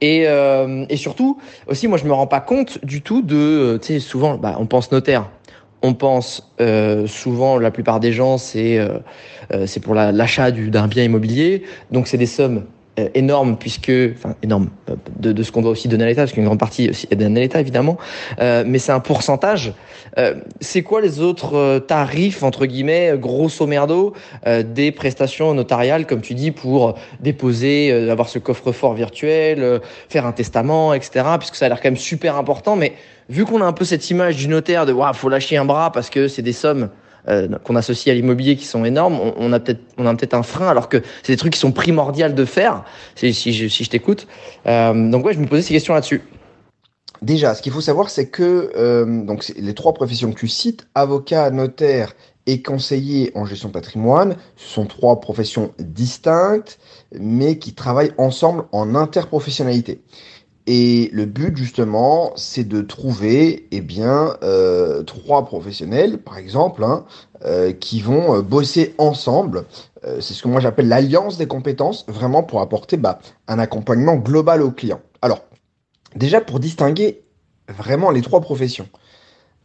Et, 0.00 0.24
euh, 0.26 0.84
et 0.88 0.96
surtout, 0.96 1.40
aussi, 1.66 1.88
moi, 1.88 1.96
je 1.96 2.04
me 2.04 2.12
rends 2.12 2.26
pas 2.26 2.40
compte 2.40 2.84
du 2.84 3.02
tout 3.02 3.22
de, 3.22 3.36
euh, 3.36 3.78
tu 3.78 3.94
sais, 3.94 4.00
souvent, 4.00 4.36
bah, 4.36 4.56
on 4.58 4.66
pense 4.66 4.90
notaire. 4.92 5.28
On 5.86 5.94
pense 5.94 6.52
euh, 6.60 7.06
souvent, 7.06 7.60
la 7.60 7.70
plupart 7.70 8.00
des 8.00 8.12
gens, 8.12 8.38
c'est 8.38 8.76
euh, 8.76 8.98
c'est 9.66 9.78
pour 9.78 9.94
l'achat 9.94 10.50
d'un 10.50 10.88
bien 10.88 11.04
immobilier. 11.04 11.62
Donc, 11.92 12.08
c'est 12.08 12.18
des 12.18 12.26
sommes 12.26 12.56
euh, 12.56 12.75
énorme 13.14 13.56
puisque, 13.56 13.92
enfin 14.14 14.34
énorme 14.42 14.70
euh, 14.90 14.94
de, 15.18 15.32
de 15.32 15.42
ce 15.42 15.52
qu'on 15.52 15.62
doit 15.62 15.70
aussi 15.70 15.88
donner 15.88 16.04
à 16.04 16.06
l'État, 16.06 16.22
parce 16.22 16.32
qu'une 16.32 16.44
grande 16.44 16.58
partie 16.58 16.90
aussi 16.90 17.06
est 17.10 17.16
donnée 17.16 17.40
à 17.40 17.42
l'État 17.42 17.60
évidemment, 17.60 17.98
euh, 18.40 18.64
mais 18.66 18.78
c'est 18.78 18.92
un 18.92 19.00
pourcentage. 19.00 19.72
Euh, 20.18 20.34
c'est 20.60 20.82
quoi 20.82 21.00
les 21.00 21.20
autres 21.20 21.78
tarifs 21.80 22.42
entre 22.42 22.66
guillemets, 22.66 23.14
grosso 23.16 23.66
merdo, 23.66 24.14
des 24.46 24.92
prestations 24.92 25.52
notariales, 25.54 26.06
comme 26.06 26.20
tu 26.20 26.34
dis, 26.34 26.50
pour 26.50 26.94
déposer, 27.20 27.92
avoir 28.10 28.28
ce 28.28 28.38
coffre-fort 28.38 28.94
virtuel, 28.94 29.80
faire 30.08 30.26
un 30.26 30.32
testament, 30.32 30.94
etc. 30.94 31.26
Puisque 31.38 31.56
ça 31.56 31.66
a 31.66 31.68
l'air 31.68 31.80
quand 31.80 31.88
même 31.88 31.96
super 31.96 32.36
important, 32.36 32.76
mais 32.76 32.94
vu 33.28 33.44
qu'on 33.44 33.60
a 33.60 33.64
un 33.64 33.72
peu 33.72 33.84
cette 33.84 34.08
image 34.10 34.36
du 34.36 34.48
notaire 34.48 34.86
de, 34.86 34.92
waouh, 34.92 35.12
faut 35.14 35.28
lâcher 35.28 35.56
un 35.56 35.64
bras 35.64 35.92
parce 35.92 36.10
que 36.10 36.28
c'est 36.28 36.42
des 36.42 36.52
sommes 36.52 36.88
euh, 37.28 37.48
qu'on 37.64 37.76
associe 37.76 38.12
à 38.12 38.14
l'immobilier 38.14 38.56
qui 38.56 38.64
sont 38.64 38.84
énormes, 38.84 39.18
on, 39.36 39.52
a 39.52 39.60
peut-être 39.60 39.80
on 39.98 40.06
a 40.06 40.14
peut-être 40.14 40.34
un 40.34 40.42
frein 40.42 40.68
alors 40.68 40.88
que 40.88 41.02
c'est 41.22 41.32
des 41.32 41.36
trucs 41.36 41.54
qui 41.54 41.58
sont 41.58 41.72
primordiaux 41.72 42.28
de 42.28 42.44
faire. 42.44 42.84
Si, 43.14 43.32
je, 43.32 43.68
si 43.68 43.84
je 43.84 43.90
t'écoute, 43.90 44.26
euh, 44.66 45.10
donc 45.10 45.24
ouais, 45.24 45.34
je 45.34 45.40
me 45.40 45.46
posais 45.46 45.62
ces 45.62 45.74
questions 45.74 45.94
là-dessus. 45.94 46.22
Déjà, 47.22 47.54
ce 47.54 47.62
qu'il 47.62 47.72
faut 47.72 47.80
savoir, 47.80 48.10
c'est 48.10 48.28
que 48.28 48.70
euh, 48.76 49.24
donc 49.24 49.50
les 49.56 49.74
trois 49.74 49.94
professions 49.94 50.30
que 50.32 50.38
tu 50.38 50.48
cites, 50.48 50.86
avocat, 50.94 51.50
notaire 51.50 52.14
et 52.46 52.62
conseiller 52.62 53.32
en 53.34 53.44
gestion 53.44 53.70
patrimoine, 53.70 54.36
ce 54.56 54.68
sont 54.68 54.86
trois 54.86 55.20
professions 55.20 55.72
distinctes, 55.78 56.78
mais 57.18 57.58
qui 57.58 57.74
travaillent 57.74 58.12
ensemble 58.18 58.64
en 58.72 58.94
interprofessionnalité. 58.94 60.00
Et 60.66 61.10
le 61.12 61.26
but 61.26 61.56
justement, 61.56 62.32
c'est 62.34 62.66
de 62.66 62.82
trouver 62.82 63.68
eh 63.70 63.80
bien 63.80 64.36
euh, 64.42 65.04
trois 65.04 65.44
professionnels, 65.44 66.18
par 66.18 66.38
exemple, 66.38 66.82
hein, 66.82 67.04
euh, 67.44 67.72
qui 67.72 68.00
vont 68.00 68.36
euh, 68.36 68.42
bosser 68.42 68.94
ensemble. 68.98 69.64
c'est 70.20 70.34
ce 70.34 70.42
que 70.42 70.48
moi 70.48 70.60
j'appelle 70.60 70.88
l'alliance 70.88 71.36
des 71.36 71.46
compétences, 71.46 72.04
vraiment 72.08 72.42
pour 72.42 72.60
apporter 72.60 72.96
bah, 72.96 73.18
un 73.48 73.58
accompagnement 73.58 74.16
global 74.16 74.62
au 74.62 74.70
client. 74.70 75.00
Alors, 75.22 75.40
déjà 76.14 76.40
pour 76.40 76.60
distinguer 76.60 77.22
vraiment 77.68 78.10
les 78.10 78.22
trois 78.22 78.40
professions. 78.40 78.88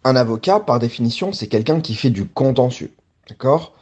Un 0.03 0.15
avocat, 0.15 0.59
par 0.59 0.79
définition, 0.79 1.31
c'est 1.31 1.47
quelqu'un 1.47 1.79
qui 1.79 1.93
fait 1.93 2.09
du 2.09 2.27
contentieux. 2.27 2.91
D'accord? 3.29 3.73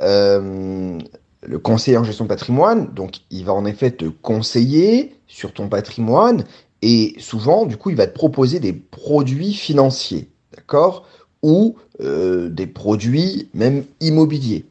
Le 0.00 1.58
conseiller 1.58 1.98
en 1.98 2.02
gestion 2.02 2.24
de 2.24 2.30
patrimoine, 2.30 2.92
donc 2.94 3.18
il 3.30 3.44
va 3.44 3.52
en 3.52 3.66
effet 3.66 3.90
te 3.90 4.06
conseiller 4.06 5.16
sur 5.28 5.52
ton 5.52 5.68
patrimoine 5.68 6.44
et 6.88 7.16
souvent, 7.18 7.66
du 7.66 7.76
coup, 7.76 7.90
il 7.90 7.96
va 7.96 8.06
te 8.06 8.14
proposer 8.14 8.60
des 8.60 8.72
produits 8.72 9.54
financiers, 9.54 10.30
d'accord? 10.54 11.04
Ou 11.42 11.74
euh, 12.00 12.48
des 12.48 12.68
produits 12.68 13.50
même 13.54 13.84
immobiliers. 13.98 14.66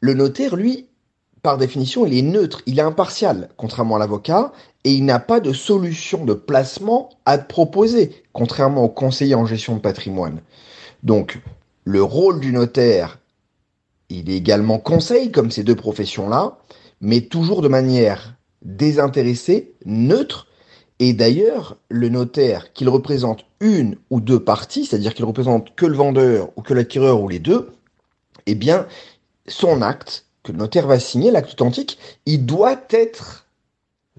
Le 0.00 0.14
notaire, 0.14 0.56
lui, 0.56 0.86
par 1.42 1.58
définition, 1.58 2.06
il 2.06 2.16
est 2.16 2.22
neutre, 2.22 2.62
il 2.64 2.78
est 2.78 2.82
impartial, 2.82 3.50
contrairement 3.58 3.96
à 3.96 3.98
l'avocat, 3.98 4.50
et 4.84 4.92
il 4.92 5.04
n'a 5.04 5.18
pas 5.18 5.40
de 5.40 5.52
solution 5.52 6.24
de 6.24 6.32
placement 6.32 7.10
à 7.26 7.36
te 7.36 7.46
proposer, 7.46 8.22
contrairement 8.32 8.84
au 8.84 8.88
conseiller 8.88 9.34
en 9.34 9.44
gestion 9.44 9.76
de 9.76 9.80
patrimoine. 9.80 10.40
Donc, 11.02 11.38
le 11.84 12.02
rôle 12.02 12.40
du 12.40 12.50
notaire, 12.50 13.18
il 14.08 14.30
est 14.30 14.36
également 14.36 14.78
conseil, 14.78 15.30
comme 15.30 15.50
ces 15.50 15.64
deux 15.64 15.76
professions-là, 15.76 16.56
mais 17.02 17.20
toujours 17.20 17.60
de 17.60 17.68
manière 17.68 18.36
désintéressée, 18.62 19.74
neutre, 19.84 20.47
et 21.00 21.12
d'ailleurs, 21.12 21.76
le 21.88 22.08
notaire, 22.08 22.72
qu'il 22.72 22.88
représente 22.88 23.44
une 23.60 23.96
ou 24.10 24.20
deux 24.20 24.40
parties, 24.40 24.84
c'est-à-dire 24.84 25.14
qu'il 25.14 25.24
représente 25.24 25.74
que 25.76 25.86
le 25.86 25.96
vendeur 25.96 26.50
ou 26.56 26.62
que 26.62 26.74
l'acquéreur 26.74 27.20
ou 27.20 27.28
les 27.28 27.38
deux, 27.38 27.70
eh 28.46 28.54
bien, 28.54 28.86
son 29.46 29.82
acte 29.82 30.26
que 30.42 30.52
le 30.52 30.58
notaire 30.58 30.86
va 30.86 30.98
signer, 30.98 31.30
l'acte 31.30 31.52
authentique, 31.52 31.98
il 32.26 32.46
doit 32.46 32.80
être 32.90 33.46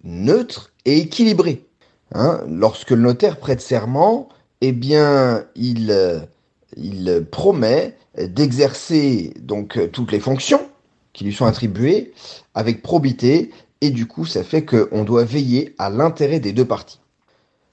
neutre 0.03 0.71
et 0.85 0.99
équilibré. 0.99 1.65
Hein. 2.13 2.41
Lorsque 2.47 2.91
le 2.91 3.01
notaire 3.01 3.37
prête 3.37 3.61
serment, 3.61 4.29
eh 4.61 4.71
bien, 4.71 5.45
il, 5.55 5.91
euh, 5.91 6.19
il 6.77 7.25
promet 7.29 7.95
d'exercer 8.17 9.33
donc 9.39 9.79
toutes 9.91 10.11
les 10.11 10.19
fonctions 10.19 10.61
qui 11.13 11.23
lui 11.23 11.33
sont 11.33 11.45
attribuées 11.45 12.13
avec 12.53 12.81
probité 12.81 13.51
et 13.81 13.91
du 13.91 14.07
coup, 14.07 14.25
ça 14.25 14.43
fait 14.43 14.65
qu'on 14.65 15.03
doit 15.03 15.23
veiller 15.23 15.75
à 15.77 15.89
l'intérêt 15.89 16.39
des 16.39 16.53
deux 16.53 16.65
parties. 16.65 16.99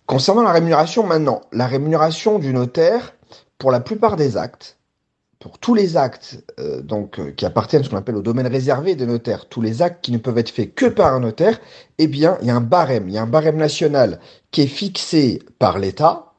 Concernant 0.06 0.42
la 0.42 0.52
rémunération 0.52 1.04
maintenant, 1.04 1.40
la 1.52 1.66
rémunération 1.66 2.38
du 2.38 2.52
notaire, 2.52 3.14
pour 3.58 3.70
la 3.70 3.80
plupart 3.80 4.16
des 4.16 4.36
actes, 4.36 4.78
pour 5.38 5.58
tous 5.58 5.74
les 5.74 5.96
actes 5.96 6.44
euh, 6.58 6.80
donc 6.80 7.18
euh, 7.18 7.30
qui 7.32 7.44
appartiennent 7.44 7.82
à 7.82 7.84
ce 7.84 7.90
qu'on 7.90 7.96
appelle 7.96 8.16
au 8.16 8.22
domaine 8.22 8.46
réservé 8.46 8.94
des 8.94 9.06
notaires, 9.06 9.48
tous 9.48 9.60
les 9.60 9.82
actes 9.82 10.04
qui 10.04 10.12
ne 10.12 10.18
peuvent 10.18 10.38
être 10.38 10.50
faits 10.50 10.74
que 10.74 10.86
par 10.86 11.12
un 11.12 11.20
notaire, 11.20 11.60
eh 11.98 12.06
bien, 12.06 12.38
il 12.40 12.48
y 12.48 12.50
a 12.50 12.56
un 12.56 12.60
barème, 12.60 13.08
il 13.08 13.14
y 13.14 13.18
a 13.18 13.22
un 13.22 13.26
barème 13.26 13.56
national 13.56 14.20
qui 14.50 14.62
est 14.62 14.66
fixé 14.66 15.42
par 15.58 15.78
l'État, 15.78 16.32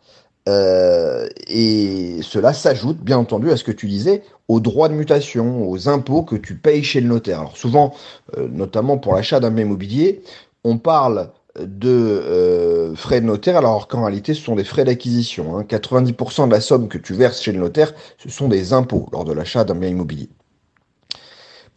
euh, 0.47 1.27
et 1.47 2.19
cela 2.21 2.53
s'ajoute, 2.53 2.97
bien 2.99 3.17
entendu, 3.17 3.51
à 3.51 3.57
ce 3.57 3.63
que 3.63 3.71
tu 3.71 3.87
disais, 3.87 4.23
aux 4.47 4.59
droits 4.59 4.87
de 4.87 4.93
mutation, 4.93 5.69
aux 5.69 5.89
impôts 5.89 6.23
que 6.23 6.35
tu 6.35 6.55
payes 6.55 6.83
chez 6.83 7.01
le 7.01 7.09
notaire. 7.09 7.41
Alors 7.41 7.57
souvent, 7.57 7.93
euh, 8.37 8.47
notamment 8.49 8.97
pour 8.97 9.13
l'achat 9.13 9.39
d'un 9.39 9.51
bien 9.51 9.65
immobilier, 9.65 10.23
on 10.63 10.77
parle 10.77 11.31
de 11.59 11.89
euh, 11.89 12.95
frais 12.95 13.19
de 13.19 13.25
notaire, 13.25 13.57
alors 13.57 13.87
qu'en 13.87 14.05
réalité, 14.05 14.33
ce 14.33 14.41
sont 14.41 14.55
des 14.55 14.63
frais 14.63 14.85
d'acquisition. 14.85 15.61
90% 15.61 16.41
hein. 16.43 16.47
de 16.47 16.51
la 16.51 16.61
somme 16.61 16.87
que 16.87 16.97
tu 16.97 17.13
verses 17.13 17.41
chez 17.41 17.51
le 17.51 17.59
notaire, 17.59 17.93
ce 18.17 18.29
sont 18.29 18.47
des 18.47 18.73
impôts 18.73 19.09
lors 19.11 19.25
de 19.25 19.33
l'achat 19.33 19.63
d'un 19.63 19.75
bien 19.75 19.89
immobilier. 19.89 20.29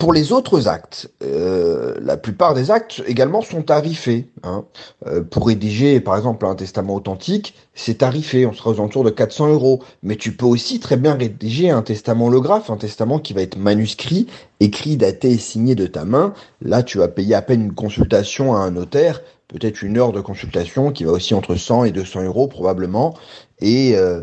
Pour 0.01 0.15
les 0.15 0.33
autres 0.33 0.67
actes, 0.67 1.11
euh, 1.23 1.95
la 2.01 2.17
plupart 2.17 2.55
des 2.55 2.71
actes 2.71 3.03
également 3.07 3.43
sont 3.43 3.61
tarifés. 3.61 4.31
Hein. 4.43 4.65
Euh, 5.07 5.23
pour 5.23 5.47
rédiger, 5.47 6.01
par 6.01 6.17
exemple, 6.17 6.47
un 6.47 6.55
testament 6.55 6.95
authentique, 6.95 7.55
c'est 7.75 7.99
tarifé, 7.99 8.47
on 8.47 8.55
sera 8.55 8.71
aux 8.71 8.77
alentours 8.77 9.05
de 9.05 9.11
400 9.11 9.49
euros. 9.49 9.83
Mais 10.03 10.17
tu 10.17 10.33
peux 10.35 10.47
aussi 10.47 10.81
très 10.81 10.97
bien 10.97 11.17
rédiger 11.17 11.69
un 11.69 11.83
testament 11.83 12.29
holographe, 12.29 12.71
un 12.71 12.79
testament 12.79 13.19
qui 13.19 13.35
va 13.35 13.43
être 13.43 13.59
manuscrit, 13.59 14.27
écrit, 14.59 14.97
daté 14.97 15.33
et 15.33 15.39
signé 15.39 15.75
de 15.75 15.87
ta 15.87 16.07
main. 16.07 16.33
Là, 16.63 16.83
tu 16.83 16.97
vas 16.97 17.09
payer 17.09 17.35
à 17.35 17.43
peine 17.43 17.61
une 17.61 17.75
consultation 17.75 18.57
à 18.57 18.61
un 18.61 18.71
notaire, 18.71 19.21
peut-être 19.49 19.83
une 19.83 19.99
heure 19.99 20.13
de 20.13 20.23
consultation 20.23 20.93
qui 20.93 21.05
va 21.05 21.13
aussi 21.13 21.35
entre 21.35 21.57
100 21.57 21.85
et 21.85 21.91
200 21.91 22.23
euros 22.23 22.49
probablement. 22.49 23.19
Et 23.61 23.99
euh, 23.99 24.23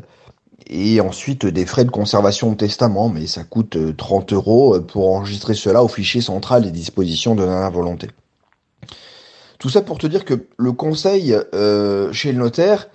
et 0.70 1.02
ensuite 1.02 1.46
des 1.46 1.66
frais 1.66 1.86
de 1.86 1.92
conservation 1.92 2.52
de 2.52 2.58
testament, 2.58 3.10
mais 3.10 3.28
ça 3.28 3.44
coûte 3.44 3.78
30 3.96 4.32
euh, 4.32 4.36
euros 4.36 4.76
euh, 4.76 4.82
pour 4.82 5.14
enregistrer 5.16 5.54
cela 5.54 5.84
au 5.84 5.88
fichier 5.88 6.22
central 6.22 6.64
des 6.64 6.72
dispositions 6.72 7.36
de 7.36 7.44
la 7.44 7.70
volonté. 7.70 8.10
Tout 9.60 9.70
ça 9.70 9.82
pour 9.82 9.98
te 9.98 10.08
dire 10.08 10.26
que 10.26 10.46
le 10.58 10.72
conseil 10.72 11.36
euh, 11.54 12.12
chez 12.12 12.32
le 12.32 12.40
notaire, 12.40 12.90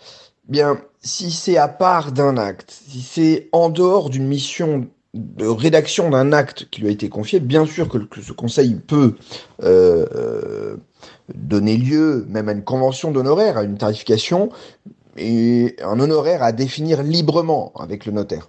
bien, 0.49 0.81
si 1.01 1.31
c'est 1.31 1.57
à 1.57 1.69
part 1.69 2.13
d'un 2.13 2.37
acte, 2.37 2.83
si 2.89 3.01
c'est 3.01 3.49
en 3.53 3.69
dehors 3.69 4.11
d'une 4.11 4.27
mission 4.27 4.87
de 5.15 5.47
rédaction 5.47 6.09
d'un 6.11 6.33
acte 6.33 6.69
qui 6.71 6.81
lui 6.81 6.89
a 6.89 6.93
été 6.93 7.09
confié, 7.09 7.41
bien 7.41 7.67
sûr 7.67 7.89
que, 7.89 7.99
ce 8.23 8.33
conseil 8.33 8.77
peut 8.77 9.17
donner 11.35 11.77
lieu 11.77 12.25
même 12.29 12.49
à 12.49 12.53
une 12.53 12.65
convention 12.65 13.11
d'honoraires, 13.11 13.59
à 13.59 13.65
une 13.65 13.77
tarification, 13.77 14.51
et 15.17 15.77
un 15.83 16.01
honoraire 16.01 16.43
à 16.43 16.53
définir 16.53 17.03
librement 17.03 17.73
avec 17.77 18.07
le 18.07 18.13
notaire. 18.13 18.49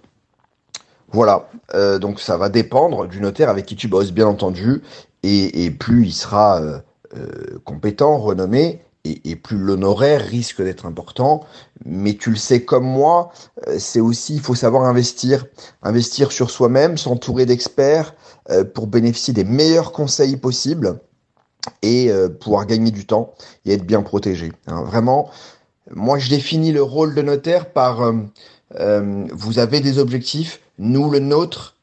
Voilà, 1.14 1.48
euh, 1.74 2.00
donc 2.00 2.18
ça 2.18 2.36
va 2.36 2.48
dépendre 2.48 3.06
du 3.06 3.20
notaire 3.20 3.48
avec 3.48 3.66
qui 3.66 3.76
tu 3.76 3.86
bosses, 3.86 4.10
bien 4.10 4.26
entendu, 4.26 4.82
et, 5.22 5.70
plus 5.70 6.06
il 6.06 6.12
sera 6.12 6.60
euh, 6.60 6.78
euh, 7.16 7.58
compétent, 7.64 8.18
renommé, 8.18 8.82
et, 9.04 9.36
plus 9.36 9.58
l'honoraire 9.58 10.26
risque 10.26 10.60
d'être 10.60 10.86
important. 10.86 11.44
Mais 11.84 12.14
tu 12.14 12.30
le 12.30 12.36
sais 12.36 12.64
comme 12.64 12.86
moi, 12.86 13.30
c'est 13.78 14.00
aussi, 14.00 14.34
il 14.34 14.40
faut 14.40 14.56
savoir 14.56 14.84
investir, 14.84 15.46
investir 15.82 16.32
sur 16.32 16.50
soi-même, 16.50 16.96
s'entourer 16.98 17.46
d'experts 17.46 18.14
pour 18.74 18.86
bénéficier 18.86 19.34
des 19.34 19.44
meilleurs 19.44 19.92
conseils 19.92 20.38
possibles 20.38 20.98
et 21.82 22.10
pouvoir 22.40 22.64
gagner 22.64 22.90
du 22.92 23.06
temps 23.06 23.34
et 23.66 23.74
être 23.74 23.84
bien 23.84 24.02
protégé. 24.02 24.52
Hein. 24.68 24.82
Vraiment, 24.84 25.28
moi, 25.90 26.18
je 26.18 26.30
définis 26.30 26.72
le 26.72 26.82
rôle 26.82 27.14
de 27.14 27.22
notaire 27.22 27.72
par 27.72 28.00
euh, 28.00 28.12
euh, 28.76 29.26
vous 29.32 29.58
avez 29.58 29.80
des 29.80 29.98
objectifs, 29.98 30.60
nous, 30.78 31.10
le 31.10 31.18
nôtre, 31.18 31.76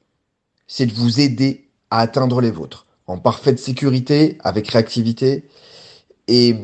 c'est 0.67 0.85
de 0.85 0.93
vous 0.93 1.19
aider 1.19 1.67
à 1.89 1.99
atteindre 1.99 2.41
les 2.41 2.51
vôtres 2.51 2.85
en 3.07 3.17
parfaite 3.17 3.59
sécurité, 3.59 4.37
avec 4.39 4.69
réactivité. 4.69 5.43
Et 6.27 6.55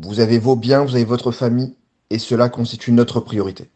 vous 0.00 0.20
avez 0.20 0.38
vos 0.38 0.56
biens, 0.56 0.84
vous 0.84 0.96
avez 0.96 1.04
votre 1.04 1.30
famille, 1.30 1.74
et 2.10 2.18
cela 2.18 2.48
constitue 2.48 2.92
notre 2.92 3.20
priorité. 3.20 3.68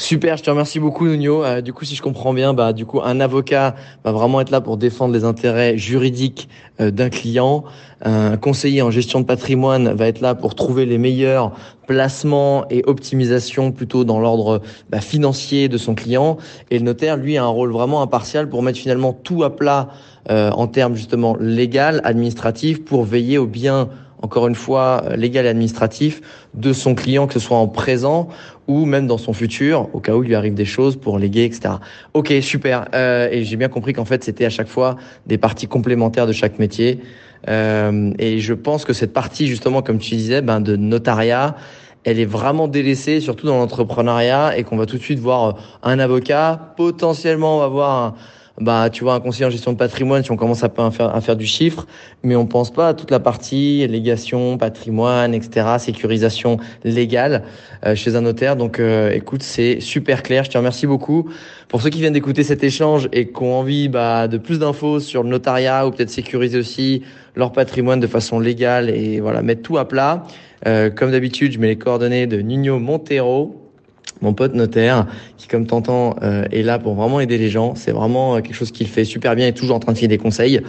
Super, 0.00 0.38
je 0.38 0.42
te 0.42 0.48
remercie 0.48 0.80
beaucoup 0.80 1.06
Nuno. 1.06 1.44
Euh, 1.44 1.60
du 1.60 1.74
coup, 1.74 1.84
si 1.84 1.94
je 1.94 2.00
comprends 2.00 2.32
bien, 2.32 2.54
bah 2.54 2.72
du 2.72 2.86
coup, 2.86 3.02
un 3.02 3.20
avocat 3.20 3.74
va 4.02 4.12
vraiment 4.12 4.40
être 4.40 4.48
là 4.48 4.62
pour 4.62 4.78
défendre 4.78 5.12
les 5.12 5.24
intérêts 5.24 5.76
juridiques 5.76 6.48
euh, 6.80 6.90
d'un 6.90 7.10
client. 7.10 7.64
Un 8.00 8.38
conseiller 8.38 8.80
en 8.80 8.90
gestion 8.90 9.20
de 9.20 9.26
patrimoine 9.26 9.92
va 9.92 10.06
être 10.06 10.22
là 10.22 10.34
pour 10.34 10.54
trouver 10.54 10.86
les 10.86 10.96
meilleurs 10.96 11.52
placements 11.86 12.64
et 12.70 12.82
optimisations 12.86 13.72
plutôt 13.72 14.04
dans 14.04 14.20
l'ordre 14.20 14.62
bah, 14.88 15.02
financier 15.02 15.68
de 15.68 15.76
son 15.76 15.94
client. 15.94 16.38
Et 16.70 16.78
le 16.78 16.84
notaire, 16.86 17.18
lui, 17.18 17.36
a 17.36 17.44
un 17.44 17.48
rôle 17.48 17.70
vraiment 17.70 18.00
impartial 18.00 18.48
pour 18.48 18.62
mettre 18.62 18.78
finalement 18.78 19.12
tout 19.12 19.44
à 19.44 19.54
plat 19.54 19.90
euh, 20.30 20.50
en 20.50 20.66
termes 20.66 20.94
justement 20.94 21.36
légal, 21.38 22.00
administratif, 22.04 22.86
pour 22.86 23.04
veiller 23.04 23.36
au 23.36 23.46
bien 23.46 23.90
encore 24.22 24.46
une 24.46 24.54
fois, 24.54 25.02
euh, 25.04 25.16
légal 25.16 25.46
et 25.46 25.48
administratif 25.48 26.20
de 26.54 26.72
son 26.72 26.94
client, 26.94 27.26
que 27.26 27.34
ce 27.34 27.40
soit 27.40 27.56
en 27.56 27.68
présent 27.68 28.28
ou 28.68 28.84
même 28.84 29.06
dans 29.06 29.18
son 29.18 29.32
futur, 29.32 29.88
au 29.92 30.00
cas 30.00 30.14
où 30.14 30.22
il 30.22 30.28
lui 30.28 30.34
arrive 30.34 30.54
des 30.54 30.64
choses 30.64 30.96
pour 30.96 31.18
léguer, 31.18 31.44
etc. 31.44 31.74
Ok, 32.14 32.32
super. 32.40 32.86
Euh, 32.94 33.28
et 33.30 33.44
j'ai 33.44 33.56
bien 33.56 33.68
compris 33.68 33.92
qu'en 33.92 34.04
fait, 34.04 34.22
c'était 34.22 34.44
à 34.44 34.50
chaque 34.50 34.68
fois 34.68 34.96
des 35.26 35.38
parties 35.38 35.66
complémentaires 35.66 36.26
de 36.26 36.32
chaque 36.32 36.58
métier. 36.58 37.00
Euh, 37.48 38.12
et 38.18 38.38
je 38.38 38.54
pense 38.54 38.84
que 38.84 38.92
cette 38.92 39.12
partie, 39.12 39.46
justement, 39.46 39.82
comme 39.82 39.98
tu 39.98 40.14
disais, 40.14 40.42
ben, 40.42 40.60
de 40.60 40.76
notariat, 40.76 41.56
elle 42.04 42.20
est 42.20 42.26
vraiment 42.26 42.68
délaissée, 42.68 43.20
surtout 43.20 43.46
dans 43.46 43.58
l'entrepreneuriat, 43.58 44.56
et 44.56 44.62
qu'on 44.62 44.76
va 44.76 44.86
tout 44.86 44.96
de 44.96 45.02
suite 45.02 45.18
voir 45.18 45.56
un 45.82 45.98
avocat, 45.98 46.72
potentiellement 46.76 47.56
on 47.56 47.60
va 47.60 47.68
voir 47.68 48.04
un 48.04 48.14
bah, 48.60 48.90
tu 48.90 49.04
vois, 49.04 49.14
un 49.14 49.20
conseiller 49.20 49.46
en 49.46 49.50
gestion 49.50 49.72
de 49.72 49.76
patrimoine, 49.76 50.22
si 50.22 50.30
on 50.30 50.36
commence 50.36 50.62
à 50.62 50.70
faire, 51.20 51.36
du 51.36 51.46
chiffre, 51.46 51.86
mais 52.22 52.36
on 52.36 52.46
pense 52.46 52.70
pas 52.70 52.88
à 52.88 52.94
toute 52.94 53.10
la 53.10 53.20
partie 53.20 53.86
légation, 53.86 54.58
patrimoine, 54.58 55.34
etc., 55.34 55.66
sécurisation 55.78 56.58
légale 56.84 57.44
euh, 57.86 57.94
chez 57.94 58.16
un 58.16 58.20
notaire. 58.20 58.56
Donc, 58.56 58.78
euh, 58.78 59.10
écoute, 59.12 59.42
c'est 59.42 59.80
super 59.80 60.22
clair. 60.22 60.44
Je 60.44 60.50
te 60.50 60.58
remercie 60.58 60.86
beaucoup. 60.86 61.30
Pour 61.68 61.80
ceux 61.80 61.90
qui 61.90 62.00
viennent 62.00 62.12
d'écouter 62.12 62.42
cet 62.42 62.62
échange 62.62 63.08
et 63.12 63.28
qui 63.28 63.42
ont 63.42 63.54
envie 63.54 63.88
bah, 63.88 64.28
de 64.28 64.38
plus 64.38 64.58
d'infos 64.58 65.00
sur 65.00 65.22
le 65.22 65.30
notariat 65.30 65.86
ou 65.86 65.90
peut-être 65.90 66.10
sécuriser 66.10 66.58
aussi 66.58 67.02
leur 67.36 67.52
patrimoine 67.52 68.00
de 68.00 68.06
façon 68.06 68.40
légale 68.40 68.90
et 68.90 69.20
voilà 69.20 69.40
mettre 69.40 69.62
tout 69.62 69.78
à 69.78 69.86
plat. 69.86 70.24
Euh, 70.66 70.90
comme 70.90 71.10
d'habitude, 71.10 71.52
je 71.52 71.58
mets 71.58 71.68
les 71.68 71.78
coordonnées 71.78 72.26
de 72.26 72.42
Nuno 72.42 72.78
Montero, 72.78 73.59
mon 74.22 74.34
pote 74.34 74.54
notaire, 74.54 75.06
qui 75.36 75.48
comme 75.48 75.66
t'entends 75.66 76.16
euh, 76.22 76.44
est 76.50 76.62
là 76.62 76.78
pour 76.78 76.94
vraiment 76.94 77.20
aider 77.20 77.38
les 77.38 77.48
gens. 77.48 77.74
C'est 77.74 77.92
vraiment 77.92 78.36
euh, 78.36 78.40
quelque 78.40 78.54
chose 78.54 78.72
qu'il 78.72 78.88
fait 78.88 79.04
super 79.04 79.34
bien 79.34 79.46
et 79.46 79.52
toujours 79.52 79.76
en 79.76 79.80
train 79.80 79.92
de 79.92 79.98
filer 79.98 80.08
des 80.08 80.18
conseils. 80.18 80.60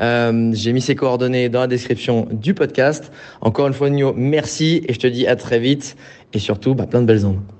Euh, 0.00 0.50
J'ai 0.52 0.72
mis 0.72 0.80
ses 0.80 0.94
coordonnées 0.94 1.48
dans 1.48 1.60
la 1.60 1.66
description 1.66 2.28
du 2.30 2.54
podcast. 2.54 3.12
Encore 3.40 3.66
une 3.66 3.74
fois, 3.74 3.90
Nuno, 3.90 4.12
merci 4.16 4.82
et 4.88 4.92
je 4.92 4.98
te 4.98 5.06
dis 5.06 5.26
à 5.26 5.36
très 5.36 5.58
vite 5.58 5.96
et 6.32 6.38
surtout, 6.38 6.74
bah, 6.74 6.86
plein 6.86 7.00
de 7.00 7.06
belles 7.06 7.26
ondes. 7.26 7.55